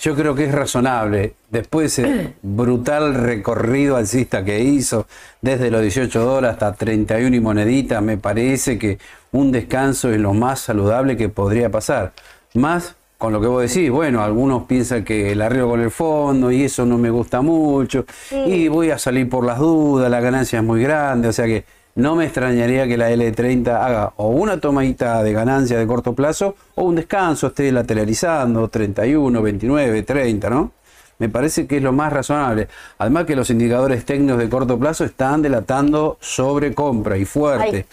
[0.01, 5.07] Yo creo que es razonable, después de ese brutal recorrido alcista que hizo,
[5.41, 8.99] desde los 18 dólares hasta 31 y moneditas, me parece que
[9.33, 12.13] un descanso es lo más saludable que podría pasar.
[12.55, 16.51] Más con lo que vos decís, bueno, algunos piensan que el arreglo con el fondo
[16.51, 20.59] y eso no me gusta mucho, y voy a salir por las dudas, la ganancia
[20.59, 21.65] es muy grande, o sea que
[21.97, 26.57] no me extrañaría que la L30 haga o una tomadita de ganancia de corto plazo
[26.75, 30.73] o un descanso, esté lateralizando 31, 29, 30, ¿no?
[31.19, 32.69] Me parece que es lo más razonable.
[32.99, 37.87] Además que los indicadores técnicos de corto plazo están delatando sobre compra y fuerte.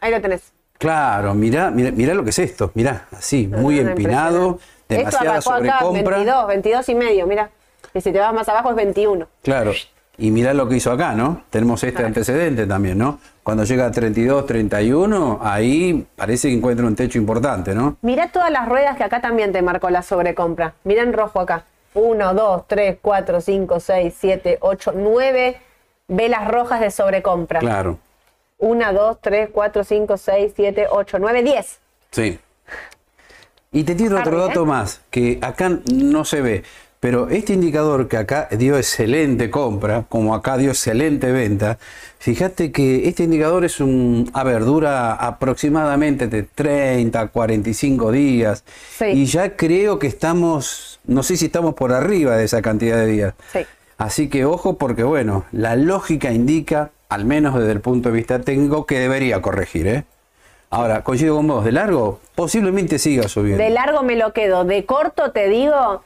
[0.00, 0.52] Ahí, lo tenés.
[0.78, 6.16] Claro, mira, mira, lo que es esto, mira, así, muy empinado, demasiada sobrecompra.
[6.16, 7.50] 22, 22 y medio, mira.
[7.92, 9.28] Y si te vas más abajo es 21.
[9.42, 9.72] Claro.
[10.16, 11.42] Y mirá lo que hizo acá, ¿no?
[11.50, 13.18] Tenemos este antecedente también, ¿no?
[13.42, 17.96] Cuando llega a 32, 31, ahí parece que encuentra un techo importante, ¿no?
[18.02, 20.74] Mirá todas las ruedas que acá también te marcó la sobrecompra.
[20.84, 21.64] Mirá en rojo acá.
[21.94, 25.60] 1, 2, 3, 4, 5, 6, 7, 8, 9
[26.08, 27.60] velas rojas de sobrecompra.
[27.60, 27.98] Claro.
[28.58, 31.80] 1, 2, 3, 4, 5, 6, 7, 8, 9, 10.
[32.10, 32.38] Sí.
[33.72, 34.66] Y te tiro otro dato ¿eh?
[34.66, 36.62] más, que acá no se ve.
[37.04, 41.76] Pero este indicador que acá dio excelente compra, como acá dio excelente venta,
[42.18, 48.64] fíjate que este indicador es un, a ver, dura aproximadamente de 30 a 45 días.
[49.06, 53.06] Y ya creo que estamos, no sé si estamos por arriba de esa cantidad de
[53.06, 53.34] días.
[53.98, 58.38] Así que ojo porque, bueno, la lógica indica, al menos desde el punto de vista
[58.38, 60.04] técnico, que debería corregir, ¿eh?
[60.70, 63.62] Ahora, coincido con vos, de largo, posiblemente siga subiendo.
[63.62, 66.02] De largo me lo quedo, de corto te digo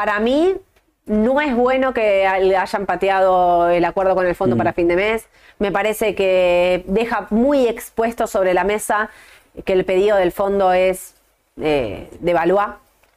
[0.00, 0.54] para mí
[1.04, 4.58] no es bueno que le hayan pateado el acuerdo con el fondo mm.
[4.58, 5.26] para fin de mes.
[5.58, 9.10] Me parece que deja muy expuesto sobre la mesa
[9.66, 11.16] que el pedido del fondo es
[11.60, 12.34] eh, de.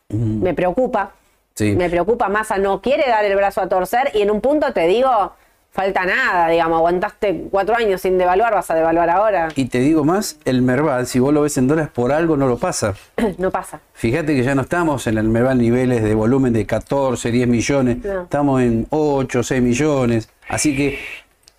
[0.10, 0.43] Mm.
[0.43, 1.13] Me preocupa.
[1.58, 2.28] Me preocupa.
[2.28, 5.32] Massa no quiere dar el brazo a torcer y en un punto te digo,
[5.74, 9.50] falta nada, digamos, aguantaste cuatro años sin devaluar, vas a devaluar ahora.
[9.56, 12.48] Y te digo más, el Merval, si vos lo ves en dólares, por algo no
[12.48, 12.94] lo pasa.
[13.40, 13.82] no pasa.
[13.94, 17.98] Fíjate que ya no estamos en el Merval niveles de volumen de 14, 10 millones,
[18.06, 21.00] estamos en 8, 6 millones, así que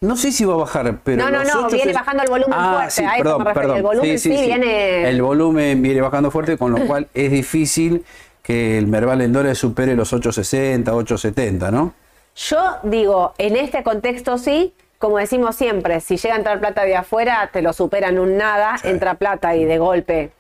[0.01, 1.25] no sé si va a bajar, pero.
[1.25, 2.91] No, no, no, viene bajando el volumen ah, fuerte.
[2.95, 3.77] Sí, perdón, perdón.
[3.79, 5.09] El volumen sí, viene.
[5.09, 8.05] El volumen viene bajando fuerte, con lo cual es difícil
[8.43, 11.95] que el Merval en dólares supere los 8.60, 8.70, ¿no?
[12.37, 16.97] Yo digo, en este contexto sí, como decimos siempre, si llega a entrar plata de
[16.97, 20.31] afuera, te lo superan un nada, entra plata y de golpe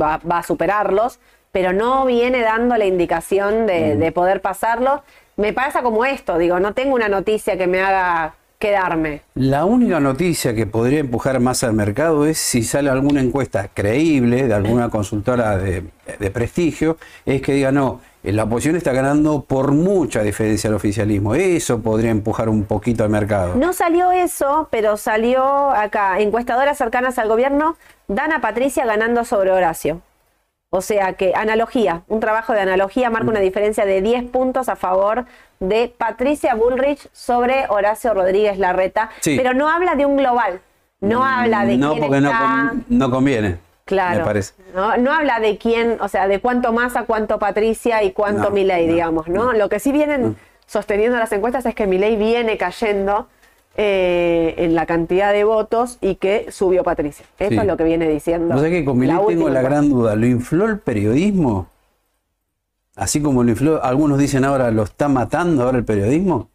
[0.00, 1.18] va, a superarlos,
[1.52, 3.98] pero no viene dando la indicación de, mm.
[3.98, 5.02] de poder pasarlo.
[5.36, 9.22] Me pasa como esto, digo, no tengo una noticia que me haga quedarme.
[9.34, 14.46] La única noticia que podría empujar más al mercado es si sale alguna encuesta creíble
[14.46, 15.84] de alguna consultora de,
[16.18, 18.00] de prestigio, es que diga, no,
[18.32, 21.34] la oposición está ganando por mucha diferencia al oficialismo.
[21.34, 23.54] Eso podría empujar un poquito al mercado.
[23.54, 27.76] No salió eso, pero salió acá, encuestadoras cercanas al gobierno,
[28.08, 30.00] dan a Patricia ganando sobre Horacio.
[30.70, 33.44] O sea que analogía, un trabajo de analogía marca una mm.
[33.44, 35.24] diferencia de 10 puntos a favor
[35.60, 40.60] de Patricia Bullrich sobre Horacio Rodríguez Larreta, pero no habla de un global,
[41.00, 43.58] no mm, habla de no, porque no, no conviene.
[43.84, 44.24] Claro.
[44.74, 45.12] ¿no?
[45.12, 49.28] habla de quién, o sea, de cuánto más a cuánto Patricia y cuánto Milei, digamos,
[49.28, 49.52] ¿no?
[49.52, 53.28] Lo que sí vienen sosteniendo las encuestas es que Milei viene cayendo
[53.76, 57.26] eh, en la cantidad de votos y que subió Patricia.
[57.38, 58.54] Eso es lo que viene diciendo.
[58.54, 60.16] No sé que con Milei tengo la gran duda.
[60.16, 61.68] ¿Lo infló el periodismo?
[62.96, 66.48] Así como lo infló, algunos dicen ahora, ¿lo está matando ahora el periodismo?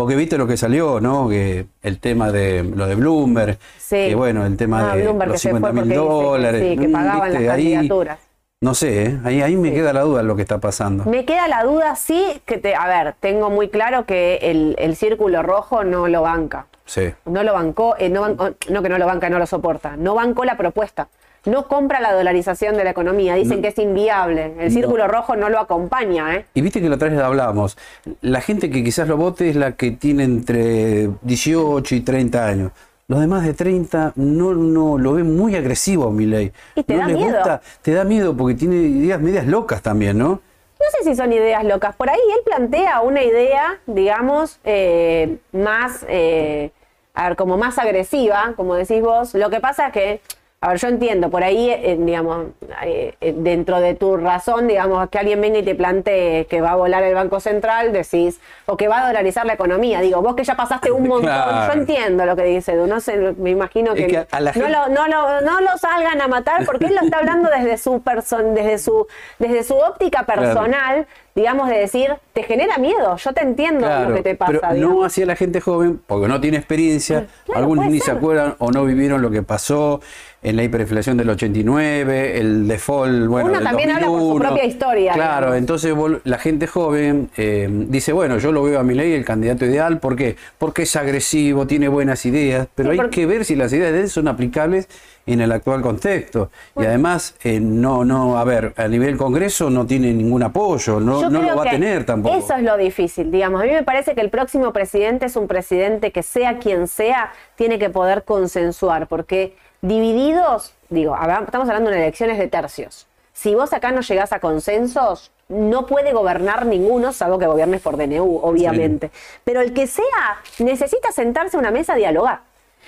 [0.00, 1.28] Porque viste lo que salió, ¿no?
[1.28, 3.58] Que el tema de lo de Bloomberg,
[3.90, 6.62] que bueno, el tema ah, de los 50 mil dólares.
[6.62, 8.20] sí, que pagaban las candidaturas.
[8.60, 9.18] no sé, ¿eh?
[9.24, 11.04] ahí, ahí me queda la duda lo que está pasando.
[11.04, 14.94] Me queda la duda, sí, que te, a ver, tengo muy claro que el, el
[14.94, 16.66] círculo rojo no lo banca.
[16.84, 17.12] Sí.
[17.24, 20.44] No lo bancó, eh, no, no que no lo banca, no lo soporta, no bancó
[20.44, 21.08] la propuesta
[21.44, 25.48] no compra la dolarización de la economía, dicen que es inviable, el círculo rojo no
[25.48, 26.34] lo acompaña.
[26.34, 26.46] ¿eh?
[26.54, 27.78] Y viste que la otra vez hablábamos,
[28.20, 32.72] la gente que quizás lo vote es la que tiene entre 18 y 30 años.
[33.08, 36.52] Los demás de 30 no, no lo ven muy agresivo a mi ley.
[36.74, 37.36] Y te no da les miedo.
[37.36, 40.28] Gusta, te da miedo porque tiene ideas medias locas también, ¿no?
[40.28, 41.96] No sé si son ideas locas.
[41.96, 46.70] Por ahí él plantea una idea, digamos, eh, más, eh,
[47.14, 49.32] a ver, como más agresiva, como decís vos.
[49.34, 50.20] Lo que pasa es que
[50.60, 52.46] a ver, yo entiendo, por ahí, eh, digamos,
[52.82, 56.72] eh, eh, dentro de tu razón, digamos, que alguien venga y te plantee que va
[56.72, 60.00] a volar el Banco Central, decís, o que va a dolarizar la economía.
[60.00, 63.36] Digo, vos que ya pasaste un montón, yo entiendo lo que dice Edu, no sé,
[63.38, 67.02] me imagino que, no, lo, no, lo, no, lo, salgan a matar, porque él lo
[67.02, 69.06] está hablando desde su, person, desde su,
[69.38, 74.22] desde su óptica personal, digamos, de decir, te genera miedo, yo te entiendo lo que
[74.22, 74.70] te pasa.
[74.70, 78.72] Pero no hacia la gente joven, porque no tiene experiencia, algunos ni se acuerdan o
[78.72, 80.00] no vivieron lo que pasó
[80.40, 85.12] en la hiperinflación del 89, el default, bueno, Uno también habla por su propia historia.
[85.12, 89.24] Claro, entonces la gente joven eh, dice, bueno, yo lo veo a mi ley el
[89.24, 90.36] candidato ideal, ¿por qué?
[90.56, 94.10] Porque es agresivo, tiene buenas ideas, pero hay que ver si las ideas de él
[94.10, 94.88] son aplicables
[95.26, 96.50] en el actual contexto.
[96.76, 101.28] Y además, eh, no, no, a ver, a nivel Congreso no tiene ningún apoyo, no,
[101.28, 102.36] no lo va a tener tampoco.
[102.36, 103.60] Eso es lo difícil, digamos.
[103.60, 107.32] A mí me parece que el próximo presidente es un presidente que sea quien sea,
[107.56, 113.06] tiene que poder consensuar, porque divididos, digo, estamos hablando de elecciones de tercios.
[113.32, 117.96] Si vos acá no llegás a consensos, no puede gobernar ninguno, salvo que gobiernes por
[117.96, 119.10] DNU, obviamente.
[119.44, 122.40] Pero el que sea, necesita sentarse a una mesa a dialogar.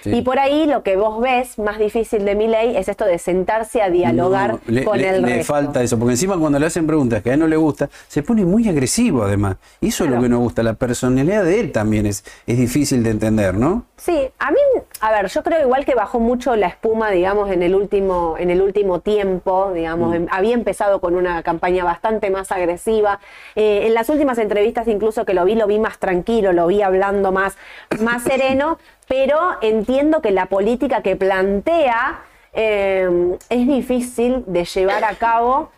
[0.05, 3.19] Y por ahí lo que vos ves más difícil de mi ley es esto de
[3.19, 7.23] sentarse a dialogar con el le, le falta eso, porque encima cuando le hacen preguntas
[7.23, 9.57] que a él no le gusta, se pone muy agresivo además.
[9.81, 13.03] Y eso es lo que nos gusta, la personalidad de él también es, es difícil
[13.03, 13.85] de entender, ¿no?
[14.01, 14.59] Sí, a mí,
[15.03, 18.49] a ver, yo creo igual que bajó mucho la espuma, digamos, en el último, en
[18.49, 20.15] el último tiempo, digamos, mm.
[20.15, 23.21] em, había empezado con una campaña bastante más agresiva.
[23.57, 26.81] Eh, en las últimas entrevistas incluso que lo vi, lo vi más tranquilo, lo vi
[26.81, 27.59] hablando más,
[28.01, 32.23] más sereno, pero entiendo que la política que plantea
[32.55, 35.73] em, es difícil de llevar a cabo.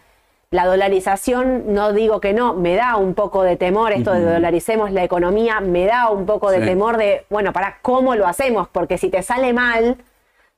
[0.52, 4.92] La dolarización, no digo que no, me da un poco de temor esto de dolaricemos
[4.92, 8.98] la economía, me da un poco de temor de, bueno, para cómo lo hacemos, porque
[8.98, 9.96] si te sale mal,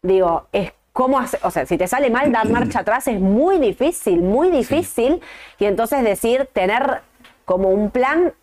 [0.02, 3.59] digo, es cómo hacer, o sea, si te sale mal dar marcha atrás es muy
[3.59, 5.22] difícil, muy difícil,
[5.61, 7.02] y entonces decir, tener
[7.44, 8.35] como un plan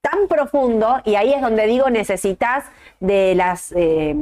[0.00, 2.64] tan profundo, y ahí es donde digo, necesitas
[3.00, 3.70] de las...
[3.76, 4.16] Eh,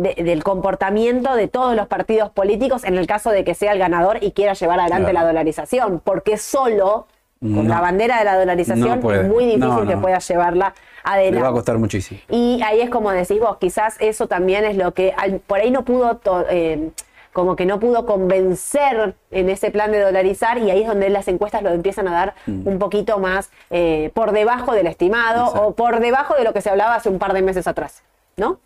[0.00, 4.18] del comportamiento de todos los partidos políticos en el caso de que sea el ganador
[4.22, 7.06] y quiera llevar adelante la dolarización, porque solo
[7.40, 11.36] con la bandera de la dolarización es muy difícil que pueda llevarla adelante.
[11.36, 12.20] Le va a costar muchísimo.
[12.28, 15.14] Y ahí es como decís vos, quizás eso también es lo que
[15.46, 16.90] por ahí no pudo eh,
[17.32, 21.28] como que no pudo convencer en ese plan de dolarizar y ahí es donde las
[21.28, 22.66] encuestas lo empiezan a dar mm.
[22.66, 26.70] un poquito más eh, por debajo del estimado o por debajo de lo que se
[26.70, 28.02] hablaba hace un par de meses atrás,
[28.36, 28.58] ¿no?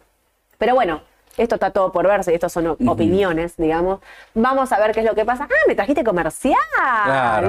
[0.59, 1.03] Pero bueno,
[1.37, 4.01] esto está todo por verse, y estos son opiniones, digamos.
[4.35, 5.45] Vamos a ver qué es lo que pasa.
[5.45, 6.57] Ah, me trajiste comercial.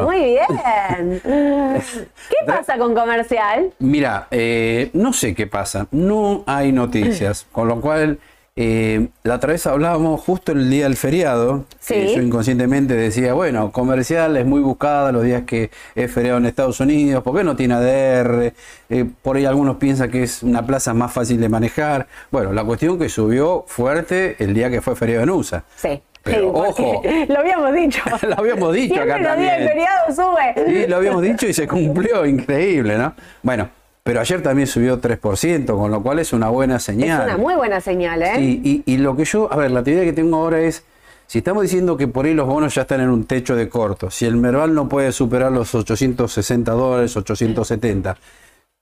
[0.02, 1.22] Muy bien.
[1.24, 3.72] ¿Qué pasa con comercial?
[3.80, 5.88] Mira, eh, no sé qué pasa.
[5.92, 8.20] No hay noticias, con lo cual
[8.58, 11.66] eh, la otra vez hablábamos justo el día del feriado.
[11.90, 16.80] yo inconscientemente decía, bueno, comercial es muy buscada los días que es feriado en Estados
[16.80, 18.54] Unidos, porque no tiene ADR.
[18.90, 22.08] Eh, por ahí algunos piensan que es una plaza más fácil de manejar.
[22.32, 25.66] Bueno, la cuestión que subió fuerte el día que fue feriado en USA.
[25.76, 26.02] Sí.
[26.24, 27.04] Pero ojo.
[27.28, 28.02] Lo habíamos dicho.
[28.28, 29.38] lo habíamos dicho acá también.
[29.38, 30.66] Día del feriado sube.
[30.66, 33.14] Sí, lo habíamos dicho y se cumplió, increíble, ¿no?
[33.44, 33.70] Bueno,
[34.06, 37.22] pero ayer también subió 3%, con lo cual es una buena señal.
[37.22, 38.34] Es una muy buena señal, ¿eh?
[38.36, 40.86] Sí, y, lo que yo, a ver, la teoría que tengo ahora es,
[41.26, 44.12] si estamos diciendo que por ahí los bonos ya están en un techo de corto,
[44.12, 48.16] si el Merval no puede superar los 860 dólares, 870,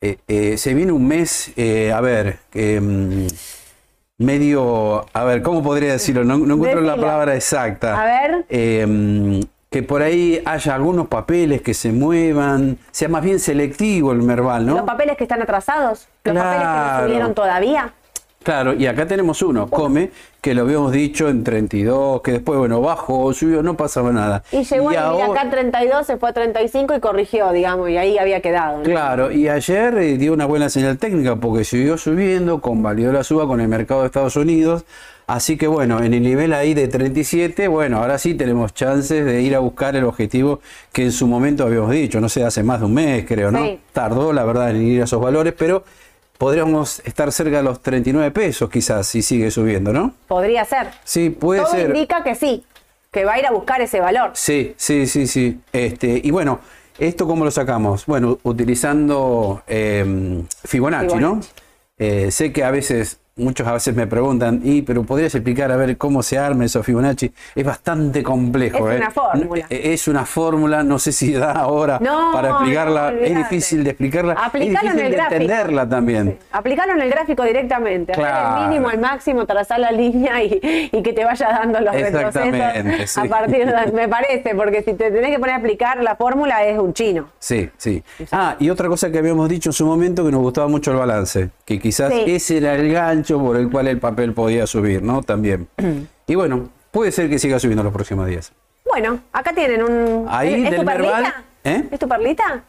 [0.01, 3.25] eh, eh, se viene un mes, eh, a ver, em,
[4.17, 6.25] medio, a ver, ¿cómo podría decirlo?
[6.25, 8.01] No, encuentro la palabra exacta.
[8.01, 8.45] A ver.
[9.73, 14.67] Que por ahí haya algunos papeles que se muevan, sea más bien selectivo el Merval,
[14.67, 14.75] ¿no?
[14.75, 17.91] Los papeles que están atrasados, los papeles que no subieron todavía.
[18.43, 22.81] Claro, y acá tenemos uno, Come, que lo habíamos dicho en 32, que después, bueno,
[22.81, 24.43] bajó, subió, no pasaba nada.
[24.51, 28.19] Y llegó y acá en 32, se fue a 35 y corrigió, digamos, y ahí
[28.19, 28.83] había quedado.
[28.83, 33.47] Claro, y ayer eh, dio una buena señal técnica porque siguió subiendo, convalidó la suba
[33.47, 34.85] con el mercado de Estados Unidos.
[35.33, 39.41] Así que bueno, en el nivel ahí de 37, bueno, ahora sí tenemos chances de
[39.41, 40.59] ir a buscar el objetivo
[40.91, 43.79] que en su momento habíamos dicho, no sé, hace más de un mes creo, ¿no?
[43.93, 45.85] Tardó, la verdad, en ir a esos valores, pero
[46.37, 50.13] podríamos estar cerca de los 39 pesos quizás si sigue subiendo, ¿no?
[50.27, 50.91] Podría ser.
[51.03, 51.87] Sí, puede Todo ser.
[51.87, 52.63] indica que sí,
[53.11, 54.33] que va a ir a buscar ese valor.
[54.35, 55.59] Sí, sí, sí, sí.
[55.71, 56.59] Este, y bueno,
[56.99, 58.05] ¿esto cómo lo sacamos?
[58.05, 61.41] Bueno, utilizando em, Fibonacci, ¿no?
[61.97, 65.75] Eh, sé que a veces muchos a veces me preguntan, y pero podrías explicar a
[65.75, 67.31] ver cómo se arma eso Fibonacci.
[67.55, 68.89] Es bastante complejo.
[68.89, 69.11] Es una ¿eh?
[69.11, 69.65] fórmula.
[69.69, 73.13] Es una fórmula, no sé si da ahora para explicarla.
[73.13, 74.33] es difícil de explicarla.
[74.33, 76.37] Aplicarlo es difícil de entenderla también.
[76.51, 78.13] Aplicarlo en el gráfico directamente.
[78.13, 78.63] Claro.
[78.63, 80.59] el mínimo, el máximo, trazar la línea y,
[81.03, 85.31] que te vaya dando los retrocesos a partir de, me parece, porque si te tenés
[85.31, 87.29] que poner a aplicar la fórmula es un chino.
[87.39, 88.03] Sí, sí.
[88.31, 90.97] Ah, y otra cosa que habíamos dicho en su momento que nos gustaba mucho el
[90.97, 95.21] balance, que quizás ese era el gancho por el cual el papel podía subir, ¿no?
[95.21, 95.67] También.
[96.27, 98.51] y bueno, puede ser que siga subiendo los próximos días.
[98.85, 100.25] Bueno, acá tienen un...
[100.29, 101.43] Ahí ¿Es, del tu perlita?
[101.63, 101.83] ¿Eh?
[101.89, 102.63] ¿Es tu perlita?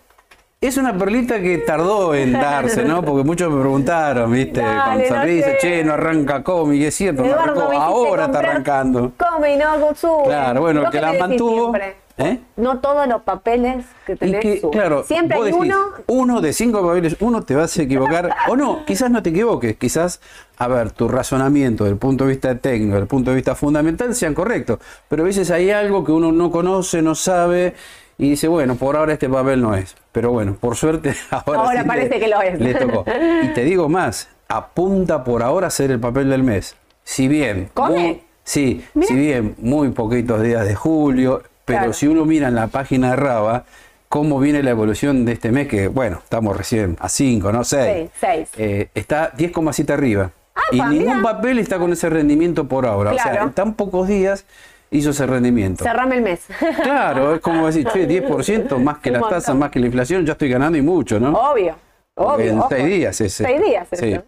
[0.61, 3.03] Es una perlita que tardó en darse, ¿no?
[3.05, 4.61] Porque muchos me preguntaron, ¿viste?
[4.61, 5.59] Dale, Con no sonrisa, sé.
[5.61, 9.12] che, no arranca cómic, es cierto, no arrancó, ahora está arrancando.
[9.19, 10.25] Come no.
[10.25, 11.71] Claro, bueno, ¿Vos que la mantuvo.
[11.71, 12.04] siempre?
[12.16, 12.38] ¿Eh?
[12.57, 15.77] No todos los papeles que tenés que, claro, Siempre hay decís, uno.
[16.07, 19.77] uno de cinco papeles, uno te vas a equivocar, o no, quizás no te equivoques,
[19.77, 20.20] quizás,
[20.57, 23.57] a ver, tu razonamiento desde el punto de vista técnico, desde el punto de vista
[23.57, 27.74] fundamental, sean correctos, pero a veces hay algo que uno no conoce, no sabe,
[28.16, 31.83] y dice, bueno, por ahora este papel no es, pero bueno, por suerte, ahora, Ahora
[31.83, 32.61] sí parece le- que lo es.
[32.61, 33.05] Le tocó.
[33.42, 37.70] Y te digo más, apunta por ahora a ser el papel del mes, si bien...
[37.74, 37.90] ¿Come?
[37.98, 41.92] muy- sí, si bien muy poquitos días de julio, pero Claro.
[41.92, 43.64] si uno mira en la página de Raba,
[44.09, 47.65] cómo viene la evolución de este mes, que bueno, estamos recién a 5, ¿no?
[47.65, 48.10] 6.
[48.15, 48.88] Sí, seis.
[48.94, 50.31] está 10,7 arriba.
[50.71, 51.23] y Apa, ningún mira.
[51.23, 53.10] papel está con ese rendimiento por ahora.
[53.10, 53.46] O sea, Claro.
[53.46, 54.44] en tan pocos días
[54.92, 55.83] hizo ese rendimiento.
[55.83, 56.42] Cerrame el mes.
[56.83, 60.33] Claro, es como decir, che, 10% más que las tasas, más que la inflación, ya
[60.33, 61.33] estoy ganando y mucho, ¿no?
[61.33, 61.75] Obvio.
[62.15, 62.50] Obvio.
[62.52, 62.69] en ojo.
[62.69, 63.44] seis días ese.
[63.44, 63.88] Seis días.
[63.92, 64.12] Sí.
[64.12, 64.23] eso.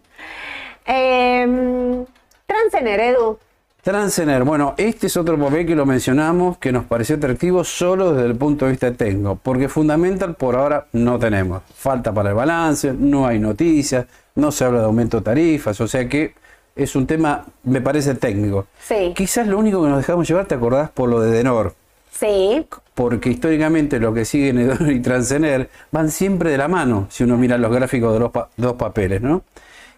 [0.87, 2.05] Eh,
[2.47, 3.39] Transener, Edu.
[3.91, 8.26] Transener, bueno, este es otro papel que lo mencionamos que nos pareció atractivo solo desde
[8.26, 11.62] el punto de vista técnico, porque fundamental por ahora no tenemos.
[11.72, 15.87] Falta para el balance, no hay noticias, no se habla de aumento de tarifas, o
[15.87, 16.34] sea que
[16.74, 18.66] es un tema, me parece técnico.
[18.80, 19.12] Sí.
[19.14, 21.72] Quizás lo único que nos dejamos llevar, te acordás, por lo de Denor,
[22.11, 22.66] Sí.
[22.93, 27.37] porque históricamente lo que siguen Edor y Transener van siempre de la mano, si uno
[27.37, 29.43] mira los gráficos de los pa- dos papeles, ¿no?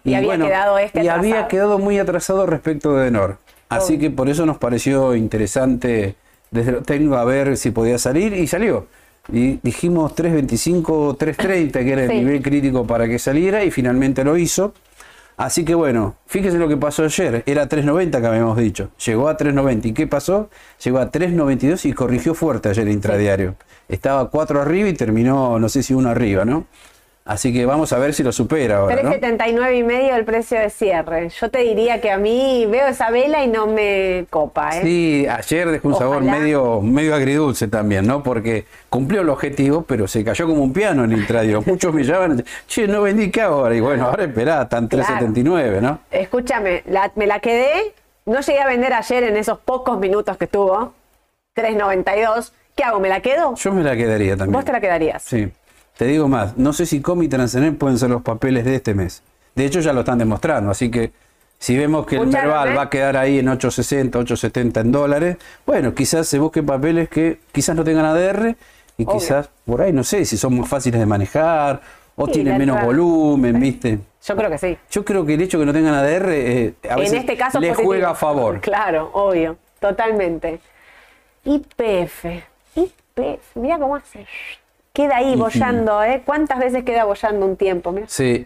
[0.05, 3.39] Y había quedado este Y había quedado muy atrasado respecto de Denor.
[3.69, 3.99] Así Oh.
[3.99, 6.15] que por eso nos pareció interesante
[6.51, 8.87] desde lo técnico a ver si podía salir y salió.
[9.31, 12.17] Y dijimos 3.25, 3.30, que era el Sí.
[12.17, 14.73] nivel crítico para que saliera y finalmente lo hizo.
[15.37, 19.37] Así que bueno, fíjese lo que pasó ayer, era 3.90 que habíamos dicho, llegó a
[19.37, 20.51] 3.90 y ¿qué pasó?
[20.83, 23.55] Llegó a 3.92 y corrigió fuerte ayer intradiario.
[23.89, 26.67] Estaba 4 arriba y terminó, no sé si uno arriba, ¿no?
[27.29, 29.11] Así que vamos a ver si lo supera ahora, ¿no?
[29.13, 31.29] 3.79 y medio el precio de cierre.
[31.29, 34.81] Yo te diría que a mí veo esa vela y no me copa, ¿eh?
[34.83, 38.23] Sí, ayer dejó un sabor medio, medio agridulce también, ¿no?
[38.23, 41.63] Porque cumplió el objetivo, pero se cayó como un piano en el intradio.
[41.67, 43.75] Muchos me llaman, che, no vendí qué ahora.
[43.75, 45.05] Y bueno, ahora esperá, están Claro.
[45.27, 45.99] 3.79, ¿no?
[46.11, 47.93] Escúchame, la- me la quedé,
[48.25, 50.95] no llegué a vender ayer en esos pocos minutos que estuvo,
[51.55, 52.53] 3.92.
[52.75, 53.01] ¿Qué hago?
[53.01, 53.55] ¿Me la quedo?
[53.57, 54.53] Yo me la quedaría también.
[54.53, 55.23] Vos te la quedarías.
[55.25, 55.51] Sí.
[55.99, 58.95] Te digo más, no sé si Com y Transener pueden ser los papeles de este
[58.95, 59.21] mes.
[59.57, 61.11] De hecho, ya lo están demostrando, así que
[61.59, 62.75] si vemos que el Merval ¿eh?
[62.77, 65.37] va a quedar ahí en 8.60, 8.70 en dólares,
[65.67, 68.55] bueno, quizás se busquen papeles que quizás no tengan ADR
[68.97, 69.19] y Obvio.
[69.19, 71.81] quizás por ahí, no sé, si son más fáciles de manejar
[72.15, 73.99] o Sí, tienen de menos volumen, ¿viste?
[74.25, 74.79] Yo creo que sí.
[74.93, 77.59] Yo creo que el hecho que no tengan ADR eh, a veces en este caso
[77.59, 77.89] le positivo.
[77.89, 78.61] juega a favor.
[78.61, 80.61] Claro, obvio, totalmente.
[81.45, 82.25] IPF,
[82.77, 84.25] IPF, mira cómo hace.
[84.99, 86.23] Queda ahí bollando, ¿eh?
[86.27, 87.93] ¿Cuántas veces queda bollando un tiempo?
[87.93, 88.45] Mira, Sí.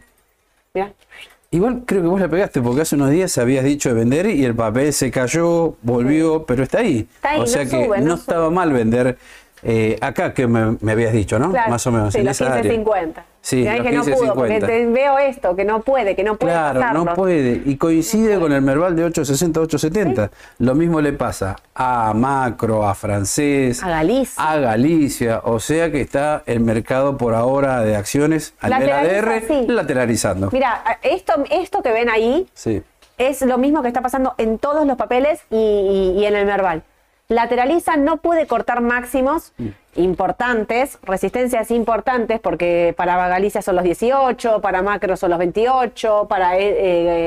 [1.50, 4.44] Igual creo que vos la pegaste porque hace unos días habías dicho de vender y
[4.44, 7.09] el papel se cayó, volvió, pero está ahí.
[7.14, 9.16] Está ahí, o sea no que sube, no, no estaba mal vender
[9.62, 11.53] eh, acá que me, me habías dicho, ¿no?
[11.53, 12.12] Claro, Más o menos.
[12.12, 12.70] Sí, en los esa área.
[12.70, 13.22] 15.50.
[13.45, 14.66] Sí, los que no pudo, porque 15.50.
[14.66, 17.61] te- veo esto, que no puede, que no puede Claro, no puede.
[17.66, 20.30] Y coincide con el Merval de 860 870.
[20.61, 24.43] Lo mismo le pasa a Macro, a Francés, A Galicia.
[24.51, 25.40] a Galicia.
[25.45, 29.66] O sea que está el mercado por ahora de acciones a nivel Lateraliza, ADR sí.
[29.66, 30.49] lateralizando.
[30.53, 32.80] Mira, esto, esto que ven ahí Sí.
[33.18, 36.47] es lo mismo que está pasando en todos los papeles y, y- y en el
[36.47, 36.84] Merval.
[37.29, 39.68] Lateraliza, no puede cortar máximos Mm.
[39.97, 46.59] importantes, resistencias importantes, porque para Galicia son los 18, para Macro son los 28, para,
[46.59, 46.75] eh,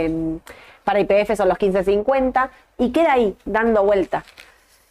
[0.05, 0.37] eh,
[0.83, 4.23] para IPF son los 15.50, y queda ahí, dando vuelta.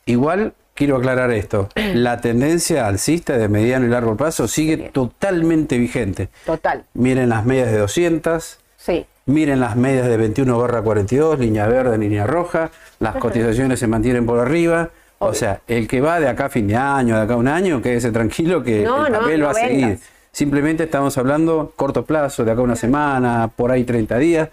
[0.07, 1.69] Igual quiero aclarar esto.
[1.95, 6.29] La tendencia alcista de mediano y largo plazo sigue totalmente vigente.
[6.45, 9.07] Total, Miren las medias de 200, sí.
[9.27, 12.71] Miren las medias de 21 barra 42, línea verde, línea roja.
[13.01, 14.91] Las cotizaciones se mantienen por arriba.
[15.19, 17.49] O sea, el que va de acá a fin de año, de acá a un
[17.49, 19.99] año, quédese tranquilo que No, el papel no va a seguir.
[20.33, 24.49] Simplemente estamos hablando corto plazo, de acá a una semana, por ahí 30 días.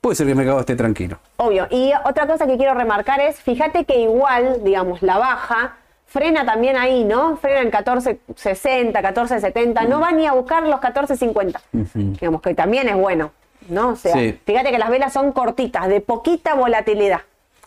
[0.00, 1.18] Puede ser que el mercado esté tranquilo.
[1.36, 1.66] Obvio.
[1.70, 6.76] Y otra cosa que quiero remarcar es, fíjate que igual, digamos, la baja frena también
[6.76, 7.36] ahí, ¿no?
[7.36, 11.60] Frena en 14.60, 14.70, no va ni a buscar los 14.50.
[11.94, 13.30] Digamos que también es bueno,
[13.68, 13.90] ¿no?
[13.90, 14.38] O sea, Sí.
[14.44, 17.20] fíjate que las velas son cortitas, de poquita volatilidad.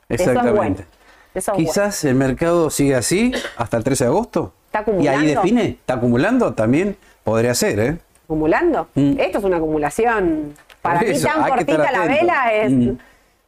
[0.10, 0.40] Eso es bueno.
[0.42, 0.86] Exactamente.
[1.34, 1.70] Eso es bueno.
[1.70, 4.54] Quizás el mercado sigue así hasta el 13 de agosto.
[4.68, 5.20] ¿Está Y acumulando?
[5.20, 6.54] ahí define, ¿está acumulando?
[6.54, 7.98] También podría ser, ¿eh?
[8.26, 8.88] acumulando.
[8.96, 9.20] Mm.
[9.20, 10.54] Esto es una acumulación.
[10.82, 12.98] Para mí tan cortita la vela es, Mm.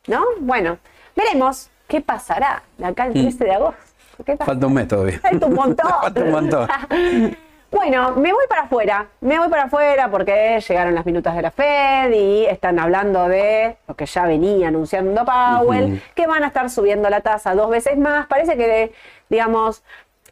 [0.07, 0.23] ¿no?
[0.39, 0.77] Bueno,
[1.15, 3.79] veremos qué pasará de acá al 13 de agosto.
[4.25, 4.37] ¿Qué?
[4.37, 5.19] Falta un mes todavía.
[5.19, 5.91] Falta un montón.
[6.01, 6.67] Falta un montón.
[7.75, 11.51] Bueno, me voy para afuera, me voy para afuera porque llegaron las minutas de la
[11.51, 16.69] Fed y están hablando de lo que ya venía anunciando Powell, que van a estar
[16.69, 18.27] subiendo la tasa dos veces más.
[18.27, 18.93] Parece que,
[19.27, 19.83] digamos,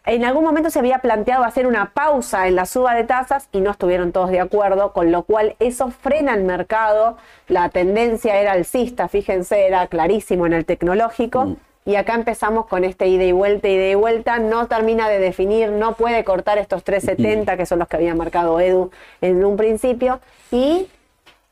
[0.06, 3.60] en algún momento se había planteado hacer una pausa en la suba de tasas y
[3.60, 7.18] no estuvieron todos de acuerdo, con lo cual eso frena el mercado.
[7.50, 11.44] La tendencia era alcista, fíjense, era clarísimo en el tecnológico.
[11.48, 11.58] Mm.
[11.86, 14.40] Y acá empezamos con este ida y vuelta, ida y vuelta.
[14.40, 18.60] No termina de definir, no puede cortar estos 370, que son los que había marcado
[18.60, 20.20] Edu en un principio.
[20.52, 20.88] Y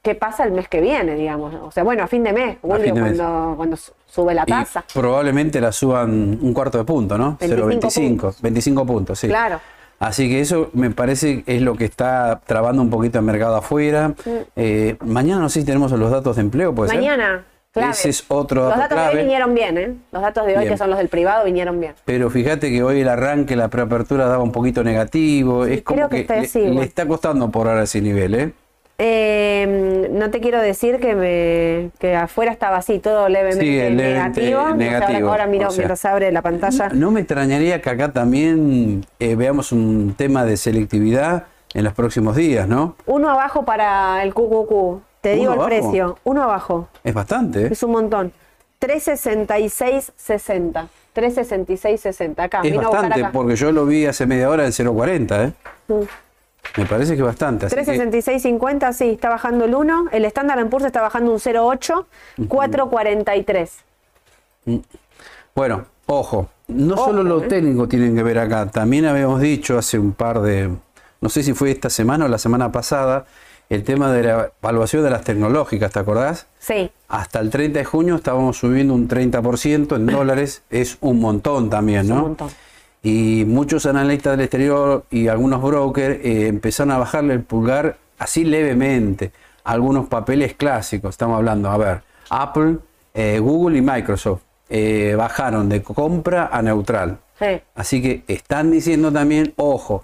[0.01, 1.53] qué pasa el mes que viene, digamos.
[1.55, 3.17] O sea, bueno, a fin de mes, julio, mes.
[3.17, 3.77] cuando, cuando
[4.07, 4.85] sube la Y tasa.
[4.93, 7.37] probablemente la suban un cuarto de punto, ¿no?
[7.39, 8.35] 25 0,25.
[8.41, 9.27] 25 puntos, sí.
[9.27, 9.59] Claro.
[9.99, 14.13] Así que eso me parece es lo que está trabando un poquito el mercado afuera.
[14.55, 16.99] Eh, mañana no sé si tenemos los datos de empleo, puede ser.
[17.71, 17.91] Clave.
[17.91, 19.95] Ese es otro Los dato datos de hoy vinieron bien, ¿eh?
[20.11, 20.73] Los datos de hoy, Bien.
[20.73, 21.93] que son los del privado, vinieron bien.
[22.03, 25.65] Pero fíjate que hoy el arranque, la preapertura daba un poquito negativo.
[25.65, 28.53] es como creo que que, le, está costando por ahora ese nivel, ¿eh?
[28.97, 34.75] Eh, no te quiero decir que me que afuera estaba así, todo levemente Sí, negativo.
[34.75, 35.77] Negativo, ahora, ahora miro o sea.
[35.77, 36.89] mientras abre la pantalla.
[36.89, 42.35] No me extrañaría que acá también eh, veamos un tema de selectividad en los próximos
[42.35, 42.95] días, ¿no?
[43.05, 45.01] Uno abajo para el QQQ.
[45.21, 45.69] Te ¿Uno digo el abajo?
[45.69, 46.17] precio.
[46.23, 46.87] Uno abajo.
[47.03, 47.69] Es bastante, ¿eh?
[47.71, 48.33] Es un montón.
[48.81, 50.87] 366.60.
[51.15, 52.39] 366.60.
[52.43, 52.61] Acá.
[52.63, 53.31] Es bastante, acá.
[53.31, 55.53] porque yo lo vi hace media hora en 0.40, ¿eh?
[55.87, 56.79] Mm.
[56.79, 57.65] Me parece que es bastante.
[57.67, 60.05] así que- 366.50, sí, está bajando el 1.
[60.11, 62.05] El estándar en Poor's está bajando un 0.8.
[62.47, 63.69] 4.43.
[65.55, 67.47] Bueno, ojo, no Ojo, solo lo ¿eh?
[67.47, 70.69] técnico tienen que ver acá, también habíamos dicho hace un par de,
[71.19, 73.25] no sé si fue esta semana o la semana pasada,
[73.71, 76.45] el tema de la evaluación de las tecnológicas, ¿te acordás?
[76.59, 76.91] Sí.
[77.07, 82.09] Hasta el 30 de junio estábamos subiendo un 30% en dólares, es un montón también,
[82.09, 82.15] ¿no?
[82.15, 82.49] un montón.
[83.01, 88.43] Y muchos analistas del exterior y algunos brokers eh, empezaron a bajarle el pulgar así
[88.43, 89.31] levemente.
[89.63, 92.75] Algunos papeles clásicos, estamos hablando, a ver, Apple,
[93.13, 97.19] eh, Google y Microsoft eh, bajaron de compra a neutral.
[97.39, 97.61] Sí.
[97.73, 100.03] Así que están diciendo también, ojo,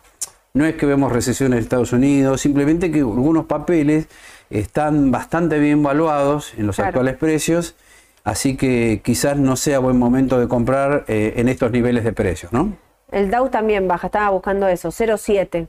[0.53, 4.07] no es que vemos recesión en Estados Unidos, simplemente que algunos papeles
[4.49, 6.89] están bastante bien valuados en los Claro.
[6.89, 7.75] actuales precios,
[8.23, 12.51] así que quizás no sea buen momento de comprar eh, en estos niveles de precios,
[12.53, 12.73] ¿no?
[13.11, 15.67] El Dow también baja, estaba buscando eso, 0,7.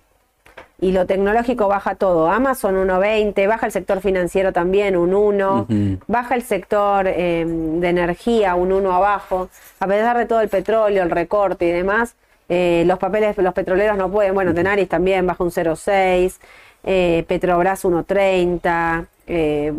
[0.80, 2.30] Y lo tecnológico baja todo.
[2.30, 5.98] Amazon 1,20, baja el sector financiero también un 1, Ujú.
[6.06, 9.48] baja el sector eh, de energía un 1 abajo.
[9.80, 12.14] A pesar de todo el petróleo, el recorte y demás,
[12.48, 14.34] eh, los papeles, los petroleros no pueden.
[14.34, 16.38] Bueno, Tenaris también baja un 0,6,
[16.84, 19.72] eh, Petrobras 1,30, eh,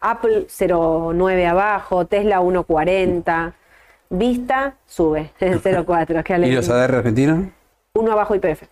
[0.00, 3.52] Apple 0,9 abajo, Tesla 1,40.
[4.10, 6.22] Vista sube, 0,4.
[6.22, 7.46] qué ¿Y los ADR argentinos?
[7.94, 8.64] Uno abajo IPF.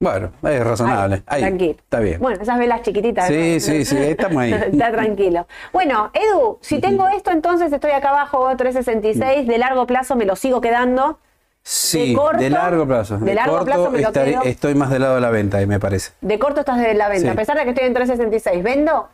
[0.00, 1.22] Bueno, es razonable.
[1.26, 1.76] Ahí, tranquilo.
[1.78, 2.20] Está bien.
[2.20, 3.26] Bueno, esas velas chiquititas.
[3.26, 3.60] Sí, ¿no?
[3.60, 4.52] sí, sí, estamos ahí.
[4.72, 5.46] Está tranquilo.
[5.72, 9.46] Bueno, Edu, si tengo esto, entonces estoy acá abajo, 366.
[9.46, 11.18] De largo plazo me lo sigo quedando.
[11.66, 13.16] Sí, de, corto, largo plazo.
[13.16, 14.42] de largo corto plazo me lo quedo.
[14.42, 16.12] estoy más del lado de la venta, ahí me parece.
[16.20, 17.22] De corto estás de la venta.
[17.22, 17.28] Sí.
[17.28, 18.62] A pesar de que estoy en 366.
[18.62, 19.08] ¿Vendo?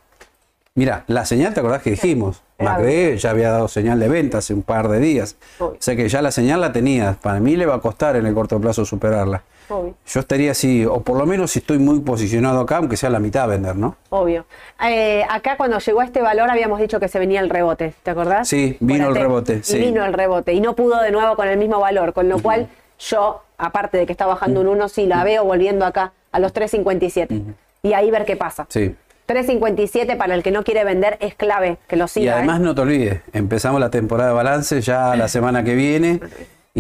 [0.75, 2.43] Mira, la señal, ¿te acordás que dijimos?
[2.59, 5.37] Era Macre ya había dado señal de venta hace un par de días.
[5.61, 5.75] Obvio.
[5.75, 7.17] O sea que ya la señal la tenías.
[7.19, 9.43] Para mí le va a costar en el corto plazo superarla.
[9.71, 9.95] Obvio.
[10.07, 13.21] Yo estaría así, o por lo menos si estoy muy posicionado acá, aunque sea la
[13.21, 13.97] mitad a vender, ¿no?
[14.11, 14.45] Obvio.
[14.85, 18.11] Eh, acá cuando llegó a este valor habíamos dicho que se venía el rebote, ¿te
[18.11, 18.49] acordás?
[18.49, 19.79] Sí, vino el rebote, Y sí.
[19.79, 22.69] vino el rebote y no pudo de nuevo con el mismo valor, con lo cual
[22.99, 26.53] yo, aparte de que está bajando un 1, sí la veo volviendo acá a los
[26.53, 27.43] 3.57
[27.83, 28.67] y ahí ver qué pasa.
[28.69, 28.95] Sí.
[29.27, 32.25] 3.57 para el que no quiere vender es clave que lo siga.
[32.27, 32.65] y además ¿eh?
[32.65, 36.21] no te olvides, empezamos la temporada de balance ya la semana que viene.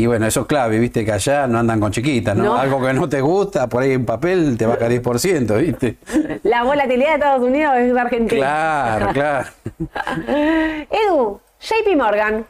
[0.00, 2.44] Y bueno, eso es clave, viste que allá no andan con chiquitas, ¿no?
[2.44, 2.56] No.
[2.56, 5.96] Algo que no te gusta, por ahí en papel te baja 10%, ¿viste?
[6.42, 8.40] La volatilidad de Estados Unidos es de Argentina.
[8.40, 9.48] Claro, claro.
[10.90, 12.46] Edu, JP Morgan.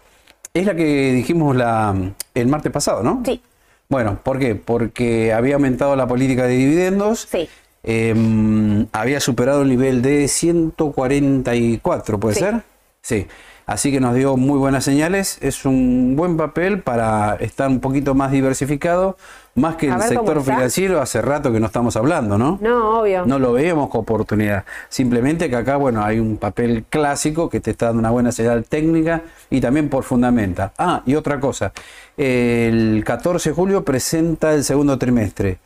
[0.55, 1.92] Es la que dijimos la,
[2.34, 3.20] el martes pasado, ¿no?
[3.26, 3.42] Sí,
[3.88, 4.55] Bueno, ¿por qué?
[4.55, 7.26] Porque había aumentado la política de dividendos.
[7.30, 7.48] sí.
[7.82, 12.40] eh, había superado el nivel de 144, ¿puede Sí.
[12.40, 12.62] ser?
[13.03, 13.26] Sí.
[13.71, 15.39] Así que nos dio muy buenas señales.
[15.41, 19.16] Es un buen papel para estar un poquito más diversificado,
[19.55, 22.59] más que A el sector financiero hace rato que no estamos hablando, ¿no?
[22.61, 23.25] No, obvio.
[23.27, 24.64] No lo veíamos como oportunidad.
[24.89, 28.64] Simplemente que acá, bueno, hay un papel clásico que te está dando una buena señal
[28.64, 30.73] técnica y también por fundamenta.
[30.77, 31.73] Ah, y otra cosa.
[32.16, 35.59] El 14 de julio presenta el segundo trimestre.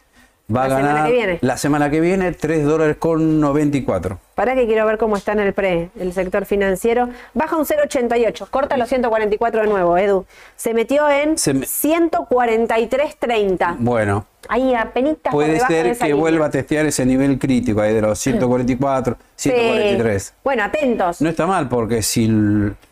[0.55, 1.39] Va a La ganar semana que viene.
[1.41, 4.19] la semana que viene 3 dólares con 94.
[4.35, 7.09] Para que quiero ver cómo está en el pre, el sector financiero.
[7.33, 10.27] Baja un 0,88, corta los 144 de nuevo, Edu.
[10.57, 13.77] Se metió en Se me- 143.30.
[13.79, 16.21] Bueno, Ahí apenas puede debajo de ser esa que línea.
[16.21, 19.49] vuelva a testear ese nivel crítico ahí de los 144, Sí.
[19.51, 20.35] 143.
[20.45, 21.23] Bueno, atentos.
[21.23, 22.31] No está mal porque si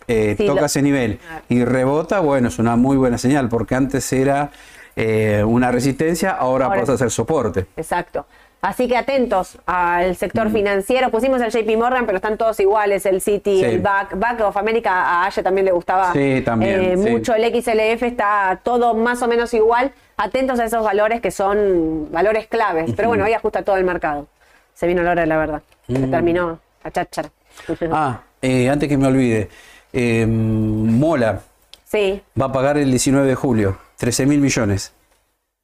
[0.09, 1.19] eh, Sí, toca lo- ese nivel
[1.51, 4.51] y rebota, bueno, es una muy buena señal porque antes era
[4.97, 7.67] eh, una resistencia, ahora, Ahora- pasa a ser soporte.
[7.77, 8.27] Exacto.
[8.61, 11.11] Así que atentos al sector financiero.
[11.11, 13.65] Pusimos el JP Morgan, pero están todos iguales, el City, Sí.
[13.65, 14.17] el BAC.
[14.17, 17.11] BAC of America a Aya también le gustaba Sí, también, eh, sí.
[17.11, 17.35] mucho.
[17.35, 19.91] El XLF está todo más o menos igual.
[20.17, 22.93] Atentos a esos valores que son valores claves.
[22.95, 24.29] Pero bueno, hoy ajusta todo el mercado.
[24.75, 25.63] Se vino la hora de la verdad.
[25.89, 27.31] Se terminó la cháchara.
[27.93, 29.49] Ah, eh, antes que me olvide,
[29.93, 31.41] eh, Mola
[31.85, 32.23] Sí.
[32.41, 34.93] va a pagar el 19 de julio 13 mil millones,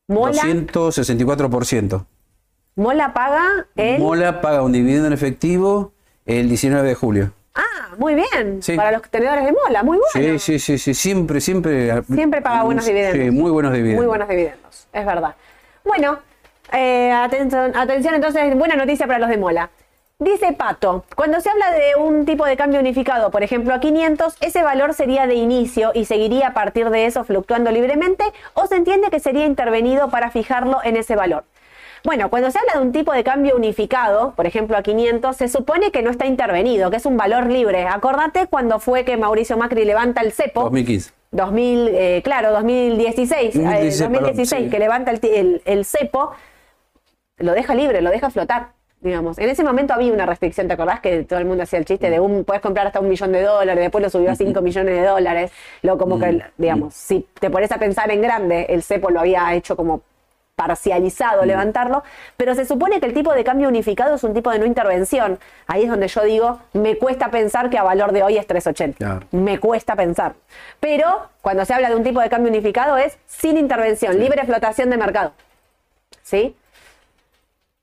[0.06, 2.06] Mola, 264%.
[2.76, 3.98] Mola paga el...
[3.98, 5.90] Mola paga un dividendo en efectivo
[6.24, 7.32] el 19 de julio.
[7.56, 8.62] Ah, muy bien.
[8.62, 8.76] Sí.
[8.76, 10.38] Para los tenedores de Mola, muy bueno.
[10.38, 12.00] Sí, sí, sí, sí, siempre, siempre.
[12.04, 13.24] Siempre paga buenos dividendos.
[13.24, 14.04] Sí, muy buenos dividendos.
[14.04, 15.34] Muy buenos dividendos, es verdad.
[15.84, 16.20] Bueno,
[16.72, 19.68] eh, atención, atención entonces, buena noticia para los de Mola.
[20.20, 24.34] Dice Pato, cuando se habla de un tipo de cambio unificado, por ejemplo a 500,
[24.40, 28.74] ese valor sería de inicio y seguiría a partir de eso fluctuando libremente o se
[28.74, 31.44] entiende que sería intervenido para fijarlo en ese valor.
[32.02, 35.46] Bueno, cuando se habla de un tipo de cambio unificado, por ejemplo a 500, se
[35.46, 37.86] supone que no está intervenido, que es un valor libre.
[37.86, 40.62] Acordate cuando fue que Mauricio Macri levanta el cepo.
[40.64, 41.12] 2015.
[41.30, 44.70] 2000, eh, claro, 2016, eh, 2016, 2016 perdón, sí.
[44.70, 46.32] que levanta el, ti- el, el cepo,
[47.36, 48.70] lo deja libre, lo deja flotar,
[49.00, 49.38] digamos.
[49.38, 51.00] En ese momento había una restricción, ¿te acordás?
[51.00, 53.42] Que todo el mundo hacía el chiste de un, puedes comprar hasta un millón de
[53.42, 57.50] dólares, después lo subió a 5 millones de dólares, lo como que, digamos, si te
[57.50, 60.02] pones a pensar en grande, el cepo lo había hecho como
[60.58, 62.02] parcializado levantarlo,
[62.36, 65.38] pero se supone que el tipo de cambio unificado es un tipo de no intervención.
[65.68, 68.98] Ahí es donde yo digo, me cuesta pensar que a valor de hoy es 380.
[68.98, 69.26] Claro.
[69.30, 70.34] Me cuesta pensar.
[70.80, 74.90] Pero cuando se habla de un tipo de cambio unificado es sin intervención, libre flotación
[74.90, 75.32] de mercado.
[76.24, 76.56] ¿Sí?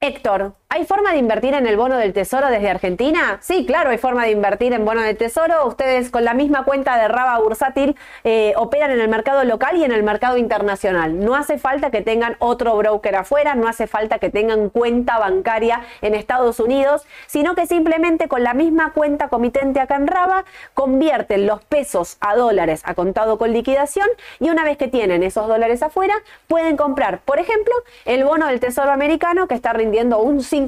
[0.02, 3.38] Héctor, ¿hay forma de invertir en el bono del tesoro desde Argentina?
[3.40, 5.66] Sí, claro, hay forma de invertir en bono del tesoro.
[5.68, 7.96] Ustedes con la misma cuenta de Raba Bursátil
[8.26, 11.18] eh, operan en el mercado local y en el mercado internacional.
[11.18, 15.80] No hace falta que tengan otro broker afuera, no hace falta que tengan cuenta bancaria
[16.02, 21.48] en Estados Unidos, sino que simplemente con la misma cuenta comitente acá en Raba convierten
[21.48, 24.10] los pesos a dólares a contado con liquidación
[24.42, 26.16] y una vez que tienen esos dólares afuera
[26.48, 27.74] pueden comprar, por ejemplo,
[28.04, 30.65] el bono del Tesoro americano que está rindiendo un 5%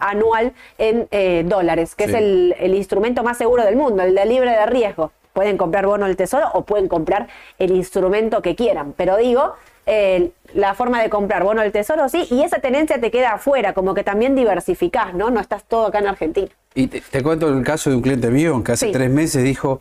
[0.00, 2.10] anual en eh, dólares, que Sí.
[2.10, 5.12] es el, el instrumento más seguro del mundo, el de libre de riesgo.
[5.32, 9.52] Pueden comprar bono del Tesoro o pueden comprar el instrumento que quieran, pero digo,
[9.86, 13.72] eh, la forma de comprar bono del Tesoro sí, y esa tenencia te queda afuera,
[13.72, 15.30] como que también diversificás, ¿no?
[15.30, 16.48] No estás todo acá en Argentina.
[16.74, 18.92] Y te, te cuento el caso de un cliente mío que hace Sí.
[18.92, 19.80] tres meses dijo,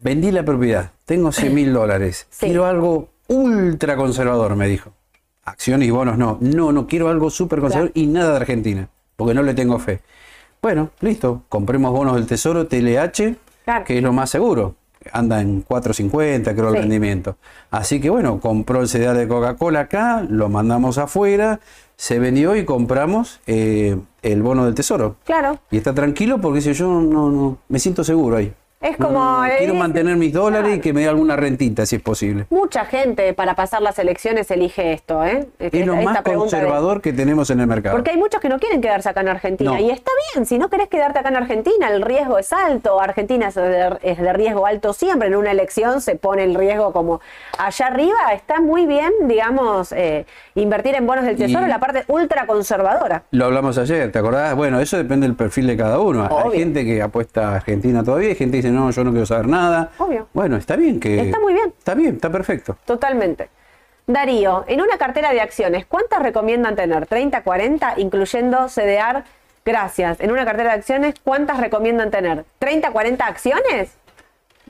[0.00, 2.46] vendí la propiedad, tengo 100 mil dólares, Sí.
[2.46, 4.90] quiero algo ultra conservador, me dijo.
[5.44, 9.34] Acciones y bonos no, no, no quiero algo súper conservador y nada de Argentina, porque
[9.34, 10.00] no le tengo fe.
[10.62, 13.84] Bueno, listo, compremos bonos del Tesoro, TLH, Claro.
[13.84, 14.74] que es lo más seguro.
[15.12, 17.36] Anda en 4.50, creo, el rendimiento.
[17.70, 21.60] Así que bueno, compró el CDR de Coca-Cola acá, lo mandamos afuera,
[21.96, 25.16] se vendió y compramos eh, el bono del Tesoro.
[25.24, 25.58] Claro.
[25.70, 28.54] Y está tranquilo porque dice, yo no, no, me siento seguro ahí.
[28.84, 31.96] Es como, no, eh, quiero mantener mis dólares y que me dé alguna rentita si
[31.96, 32.44] es posible.
[32.50, 35.46] Mucha gente para pasar las elecciones elige esto, ¿eh?
[35.58, 37.96] Es lo esta más de- conservador que tenemos en el mercado.
[37.96, 39.70] Porque hay muchos que no quieren quedarse acá en Argentina.
[39.72, 39.78] No.
[39.78, 43.00] Y está bien, si no querés quedarte acá en Argentina, el riesgo es alto.
[43.00, 45.28] Argentina es de, es de riesgo alto siempre.
[45.28, 47.20] En una elección se pone el riesgo como
[47.58, 48.34] allá arriba.
[48.34, 50.26] Está muy bien, digamos, eh,
[50.56, 53.22] invertir en bonos del tesoro, Y- la parte ultra conservadora.
[53.30, 54.54] Lo hablamos ayer, ¿te acordás?
[54.54, 56.26] Bueno, eso depende del perfil de cada uno.
[56.26, 56.52] Obvio.
[56.52, 59.24] Hay gente que apuesta a Argentina todavía, hay gente que dice, no, yo no quiero
[59.26, 59.90] saber nada.
[59.98, 60.28] Obvio.
[60.34, 61.18] Bueno, está bien que...
[61.20, 61.72] Está muy bien.
[61.78, 62.76] Está bien, está perfecto.
[62.84, 63.48] Totalmente.
[64.06, 67.08] Darío, en una cartera de acciones, ¿cuántas recomiendan tener?
[67.08, 69.24] ¿30, 40, incluyendo CDR?
[69.64, 70.20] Gracias.
[70.20, 72.44] En una cartera de acciones, ¿cuántas recomiendan tener?
[72.60, 73.92] ¿30, 40 acciones?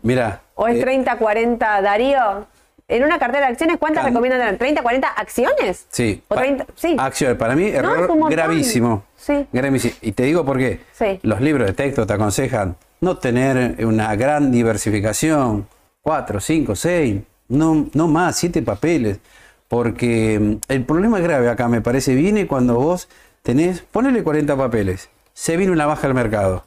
[0.02, 0.42] Mira.
[0.54, 2.46] ¿O es eh, 30, 40, Darío?
[2.86, 4.76] En una cartera de acciones, ¿cuántas recomiendan tener?
[4.76, 5.86] ¿30, 40 acciones?
[5.88, 6.22] Sí.
[6.28, 6.66] ¿O pa- 30?
[6.76, 6.94] Sí.
[6.98, 8.30] Acciones, para mí, No, error montón.
[8.30, 9.04] gravísimo.
[9.16, 9.46] Sí.
[9.52, 9.94] Gravísimo.
[10.02, 10.80] Y te digo por qué.
[10.92, 11.18] Sí.
[11.22, 15.68] Los libros de texto te aconsejan no tener una gran diversificación,
[16.00, 19.20] cuatro, cinco, seis, no, no más, siete papeles.
[19.68, 23.08] Porque mm, el problema grave acá, me parece, viene cuando vos
[23.42, 26.64] tenés, ponele 40 papeles, se viene una baja al mercado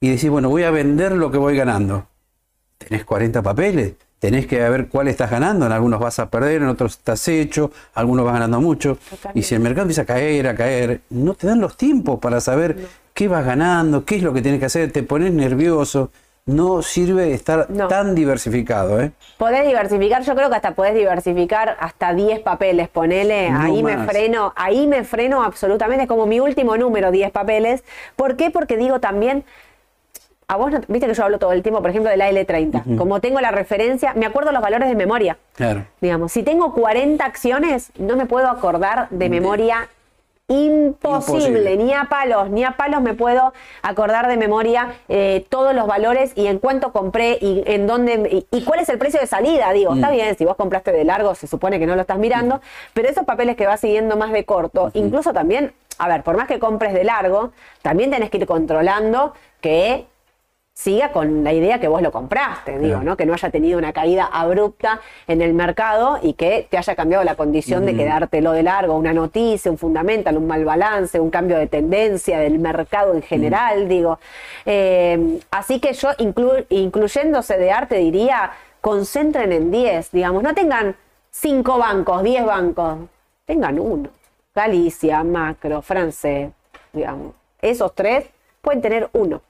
[0.00, 2.06] y decís, bueno, voy a vender lo que voy ganando.
[2.78, 6.68] Tenés 40 papeles, tenés que ver cuál estás ganando, en algunos vas a perder, en
[6.68, 8.98] otros estás hecho, algunos vas ganando mucho.
[9.34, 12.40] Y si el mercado empieza a caer, a caer, no te dan los tiempos para
[12.40, 16.10] saber qué vas ganando, qué es lo que tienes que hacer, te pones nervioso.
[16.44, 19.00] No sirve estar tan diversificado.
[19.00, 19.12] ¿eh?
[19.38, 24.52] Podés diversificar, yo creo que hasta podés diversificar hasta 10 papeles, ponele, ahí me freno,
[24.56, 27.84] ahí me freno absolutamente, es como mi último número, 10 papeles.
[28.16, 28.50] ¿Por qué?
[28.50, 29.44] Porque digo también,
[30.48, 32.98] a vos, viste que yo hablo todo el tiempo, por ejemplo, de la L30.
[32.98, 35.38] Como tengo la referencia, me acuerdo los valores de memoria.
[35.54, 35.86] Claro.
[36.00, 39.88] Digamos, si tengo 40 acciones, no me puedo acordar de memoria
[40.52, 41.76] Imposible.
[41.76, 46.32] ni a palos, ni a palos me puedo acordar de memoria eh, todos los valores
[46.36, 49.72] y en cuánto compré y en dónde y, cuál es el precio de salida.
[49.72, 50.12] Digo, está mm.
[50.12, 52.60] bien, si vos compraste de largo, se supone que no lo estás mirando,
[52.94, 56.46] pero esos papeles que vas siguiendo más de corto, incluso también, a ver, por más
[56.46, 60.06] que compres de largo, también tenés que ir controlando que
[60.74, 63.16] siga con la idea que vos lo compraste, digo, ¿no?
[63.16, 67.22] Que no haya tenido una caída abrupta en el mercado y que te haya cambiado
[67.24, 71.58] la condición de quedártelo de largo, una noticia, un fundamental, un mal balance, un cambio
[71.58, 74.18] de tendencia del mercado en general, digo.
[74.64, 80.96] Eh, así que yo, incluyéndose de arte, diría, concentren en 10, digamos, no tengan
[81.30, 82.98] 5 bancos, 10 bancos,
[83.44, 84.08] tengan uno.
[84.54, 86.50] Galicia, Macro, Francés,
[86.92, 87.34] digamos.
[87.60, 88.26] Esos tres
[88.60, 89.40] pueden tener uno.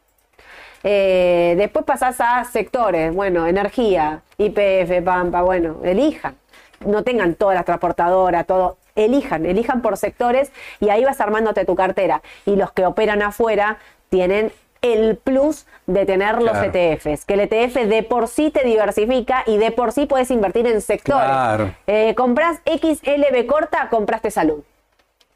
[0.85, 6.37] Eh, después pasás a sectores, bueno, energía, IPF, Pampa, bueno, elijan.
[6.85, 8.79] No tengan todas las transportadoras, todo.
[8.95, 12.21] Elijan, elijan por sectores y ahí vas armándote tu cartera.
[12.45, 13.79] Y los que operan afuera
[14.11, 14.53] tienen
[14.83, 19.57] el plus de tener los ETFs, que el ETF de por sí te diversifica y
[19.57, 21.25] de por sí puedes invertir en sectores.
[21.25, 21.75] Claro.
[21.87, 24.63] Eh, compras XLB corta, compraste salud.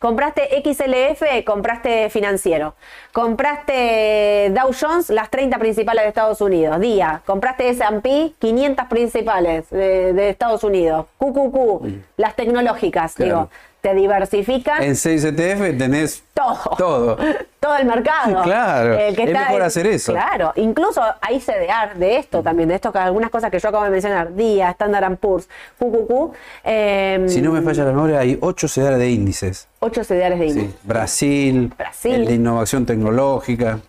[0.06, 2.76] Compraste XLF, compraste financiero.
[3.10, 6.78] Compraste Dow Jones, las 30 principales de Estados Unidos.
[6.78, 7.22] Día.
[7.26, 11.06] Compraste S&P, 500 principales de, Estados Unidos.
[11.18, 11.86] QQQ,
[12.18, 13.16] las tecnológicas.
[13.16, 13.50] Digo,
[13.80, 14.82] te diversifican.
[14.82, 16.76] En 6 ETF tenés todo.
[16.76, 17.18] Todo.
[17.60, 18.42] todo el mercado.
[18.42, 18.94] Claro.
[18.94, 20.12] es mejor hacer eso.
[20.12, 20.52] Claro.
[20.56, 24.34] Incluso hay CDR de esto también, de esto, algunas cosas que yo acabo de mencionar.
[24.34, 25.48] Día, Standard Poor's,
[25.78, 26.34] QQQ.
[26.64, 29.68] Em, si no me falla la memoria, hay 8 CDR de índices.
[29.80, 30.74] 8 CDR de índices.
[30.82, 32.14] Brasil, Brasil.
[32.14, 33.80] El de innovación tecnológica.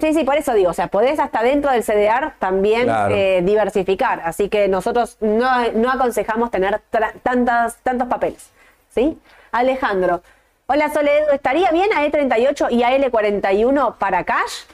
[0.00, 4.22] Sí, sí, por eso digo, o sea, podés hasta dentro del CDR también eh, diversificar.
[4.24, 6.80] Así que nosotros no, no aconsejamos tener
[7.22, 8.50] tantas, tantos papeles.
[8.94, 9.18] ¿Sí?
[9.50, 10.22] Alejandro.
[10.66, 14.64] Hola Soledad, ¿estaría bien a E38 y a L41 para cash?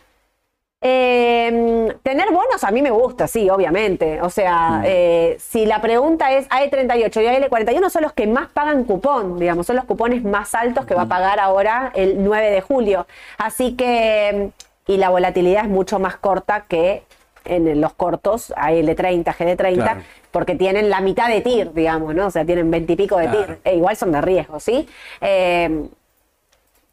[0.80, 4.20] Em, tener bonos a mí me gusta, sí, obviamente.
[4.22, 4.82] O sea, mm.
[4.86, 9.66] eh, si la pregunta es AE38 y AL41 son los que más pagan cupón, digamos,
[9.66, 11.08] son los cupones más altos que va a mm.
[11.08, 13.06] pagar ahora el 9 de julio.
[13.38, 14.50] Así que,
[14.86, 17.02] y la volatilidad es mucho más corta que
[17.44, 22.26] en los cortos, AL30, GD30, porque tienen la mitad de TIR, digamos, ¿no?
[22.26, 23.58] O sea, tienen veintipico de TIR.
[23.64, 24.88] E igual son de riesgo, ¿sí?
[25.20, 25.86] Eh,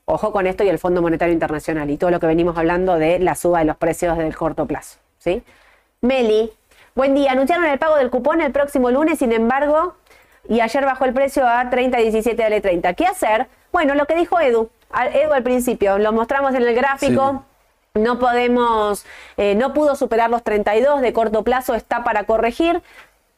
[0.05, 3.19] ojo con esto y el Fondo Monetario Internacional y todo lo que venimos hablando de
[3.19, 5.43] la suba de los precios del corto plazo, ¿sí?
[6.01, 6.51] Meli,
[6.93, 7.31] buen día.
[7.31, 9.95] Anunciaron el pago del cupón el próximo lunes, sin embargo,
[10.47, 12.95] y ayer bajó el precio a 30.17 L30.
[12.95, 13.47] ¿Qué hacer?
[13.71, 14.69] Bueno, lo que dijo Edu.
[15.13, 17.43] Edu al principio, lo mostramos en el gráfico
[17.95, 19.05] no podemos,
[19.37, 22.81] eh, no pudo superar los 32 de corto plazo, está para corregir.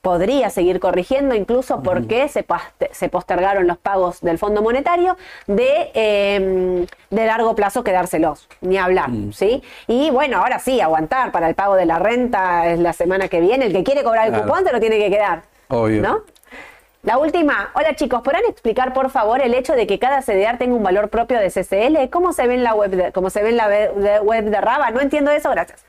[0.01, 2.45] Podría seguir corrigiendo incluso porque se,
[2.91, 9.10] se, postergaron los pagos del Fondo Monetario de, em, de largo plazo quedárselos, ni hablar,
[9.10, 9.34] mm.
[9.34, 9.64] ¿sí?
[9.88, 13.41] Y bueno, ahora sí, aguantar para el pago de la renta es la semana que
[13.41, 13.66] viene.
[13.66, 15.41] El que quiere cobrar el cupón se lo tiene que quedar.
[15.68, 16.01] Obvio.
[16.01, 16.22] ¿No?
[17.08, 17.72] La última.
[17.74, 21.08] Hola chicos, ¿podrán explicar por favor el hecho de que cada CDR tenga un valor
[21.08, 22.10] propio de CCL?
[22.10, 23.70] ¿Cómo se ve en la web de, cómo se ve en la
[24.24, 24.91] web de Raba?
[24.91, 25.86] No entiendo eso, gracias.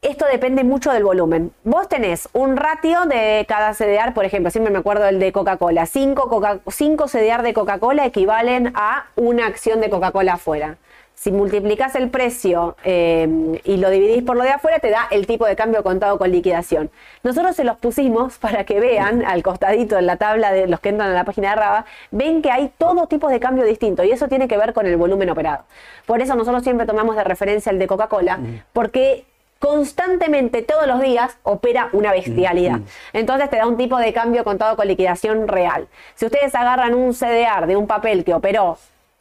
[0.00, 1.52] Esto depende mucho del volumen.
[1.64, 5.84] Vos tenés un ratio de cada CDR, por ejemplo, siempre me acuerdo el de Coca-Cola.
[5.84, 10.78] 5 Coca CDR de Coca-Cola equivalen a una acción de Coca-Cola afuera.
[11.16, 15.26] Si multiplicas el precio eh, y lo dividís por lo de afuera, te da el
[15.26, 16.90] tipo de cambio contado con liquidación.
[17.22, 20.90] Nosotros se los pusimos para que vean al costadito en la tabla de los que
[20.90, 24.10] entran a la página de Raba, ven que hay todo tipo de cambio distinto y
[24.10, 25.64] eso tiene que ver con el volumen operado.
[26.04, 28.38] Por eso nosotros siempre tomamos de referencia el de Coca-Cola,
[28.74, 29.24] porque
[29.58, 32.80] constantemente todos los días opera una bestialidad.
[33.14, 35.88] Entonces te da un tipo de cambio contado con liquidación real.
[36.14, 38.76] Si ustedes agarran un CDR de un papel que operó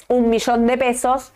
[0.10, 1.32] un millón de pesos,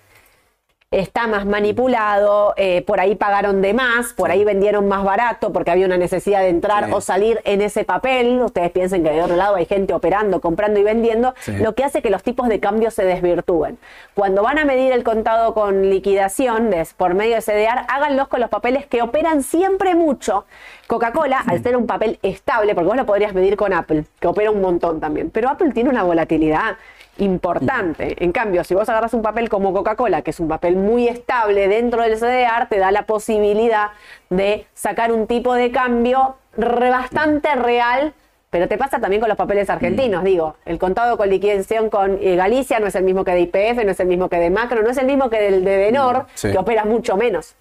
[0.92, 5.70] está más manipulado, eh, por ahí pagaron de más, por ahí vendieron más barato porque
[5.70, 8.42] había una necesidad de entrar o salir en ese papel.
[8.42, 12.02] Ustedes piensen que de otro lado hay gente operando, comprando y vendiendo, lo que hace
[12.02, 13.78] que los tipos de cambio se desvirtúen.
[14.16, 18.50] Cuando van a medir el contado con liquidación por medio de CDR, háganlos con los
[18.50, 20.46] papeles que operan siempre mucho,
[20.88, 24.50] Coca-Cola, al ser un papel estable, porque vos lo podrías medir con Apple, que opera
[24.50, 26.78] un montón también, pero Apple tiene una volatilidad
[27.20, 28.24] importante.
[28.24, 31.68] En cambio, si vos agarras un papel como Coca-Cola, que es un papel muy estable
[31.68, 33.90] dentro del CDR, te da la posibilidad
[34.30, 38.14] de sacar un tipo de cambio bastante real
[38.50, 42.36] pero te pasa también con los papeles argentinos, digo, el contado con liquidación con eh,
[42.36, 44.82] Galicia no es el mismo que de IPF, no es el mismo que de Macro,
[44.82, 47.56] no es el mismo que del de Denor, que opera mucho menos,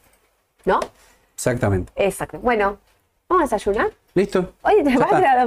[0.64, 0.80] ¿no?
[1.34, 1.92] Exactamente.
[1.94, 2.38] Exacto.
[2.38, 2.78] Bueno,
[3.28, 3.90] ¿vamos a desayunar?
[4.14, 4.54] ¿Listo?
[4.62, 5.44] Oye, ¿te vas a, ir a,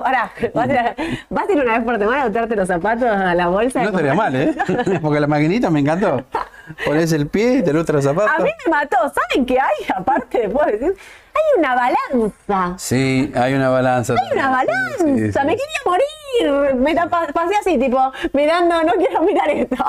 [1.29, 3.81] ¿vas a ir una vez por semana a botarte los zapatos a la bolsa?
[3.81, 4.55] No estaría mal, ¿eh?
[5.01, 6.23] Porque la maquinita me encantó.
[6.85, 8.31] Pones el pie y te lo los zapatos.
[8.37, 8.97] A mí me mató.
[8.97, 9.85] ¿Saben qué hay?
[9.95, 10.95] Aparte, puedo decir,
[11.33, 12.75] hay una balanza.
[12.77, 14.13] Sí, hay una balanza.
[14.13, 15.43] Hay una balanza.
[15.43, 16.75] me quería morir.
[16.75, 17.99] Me pasé así, tipo,
[18.33, 19.83] mirando, no quiero mirar esto.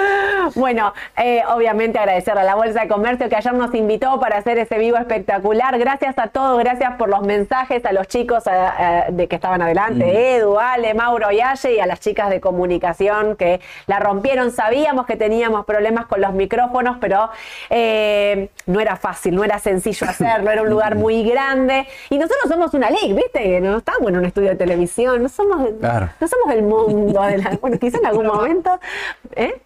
[0.54, 4.58] bueno, eh, obviamente agradecer a la Bolsa de Comercio que ayer nos invitó para hacer
[4.58, 5.78] ese vivo espectacular.
[5.78, 10.16] Gracias a todos, gracias por los mensajes, a los chicos de que estaban adelante, mm.
[10.16, 14.50] Edu, Ale, Mauro y Aye, y a las chicas de comunicación que la rompieron.
[14.50, 17.30] Sabíamos que teníamos problemas con los micrófonos, pero
[17.70, 21.86] eh, no era fácil, no era sencillo hacerlo, era un lugar muy grande.
[22.10, 23.60] Y nosotros somos una ley, ¿viste?
[23.60, 27.58] No estamos en un estudio de televisión, no somos, no somos el mundo de la.
[27.60, 28.78] Bueno, quizás en algún momento.
[29.34, 29.60] ¿eh?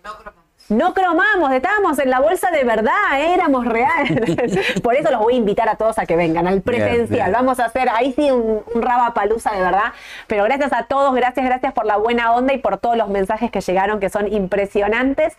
[0.70, 4.36] No cromamos, estábamos en la bolsa de verdad, éramos reales.
[4.82, 7.32] Por eso los voy a invitar a todos a que vengan al presencial.
[7.32, 9.92] Vamos a hacer ahí sí un, un palusa de verdad.
[10.28, 13.50] Pero gracias a todos, gracias, gracias por la buena onda y por todos los mensajes
[13.50, 15.36] que llegaron que son impresionantes.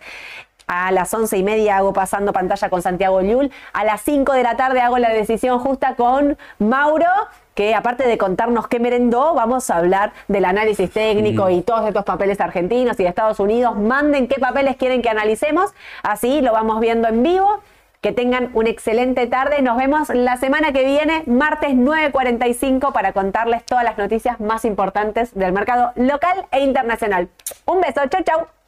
[0.74, 3.52] A las once y media hago pasando pantalla con Santiago Llull.
[3.74, 7.08] A las 5 de la tarde hago la decisión justa con Mauro
[7.56, 12.06] que aparte de contarnos qué merendó, vamos a hablar del análisis técnico y todos estos
[12.06, 13.78] papeles argentinos y de Estados Unidos.
[13.78, 17.60] Manden qué papeles quieren que analicemos, así lo vamos viendo en vivo.
[18.00, 19.62] Que tengan una excelente tarde.
[19.62, 25.36] Nos vemos la semana que viene, martes 9.45, para contarles todas las noticias más importantes
[25.36, 27.28] del mercado local e internacional.
[27.66, 28.61] Un beso, chau, chau.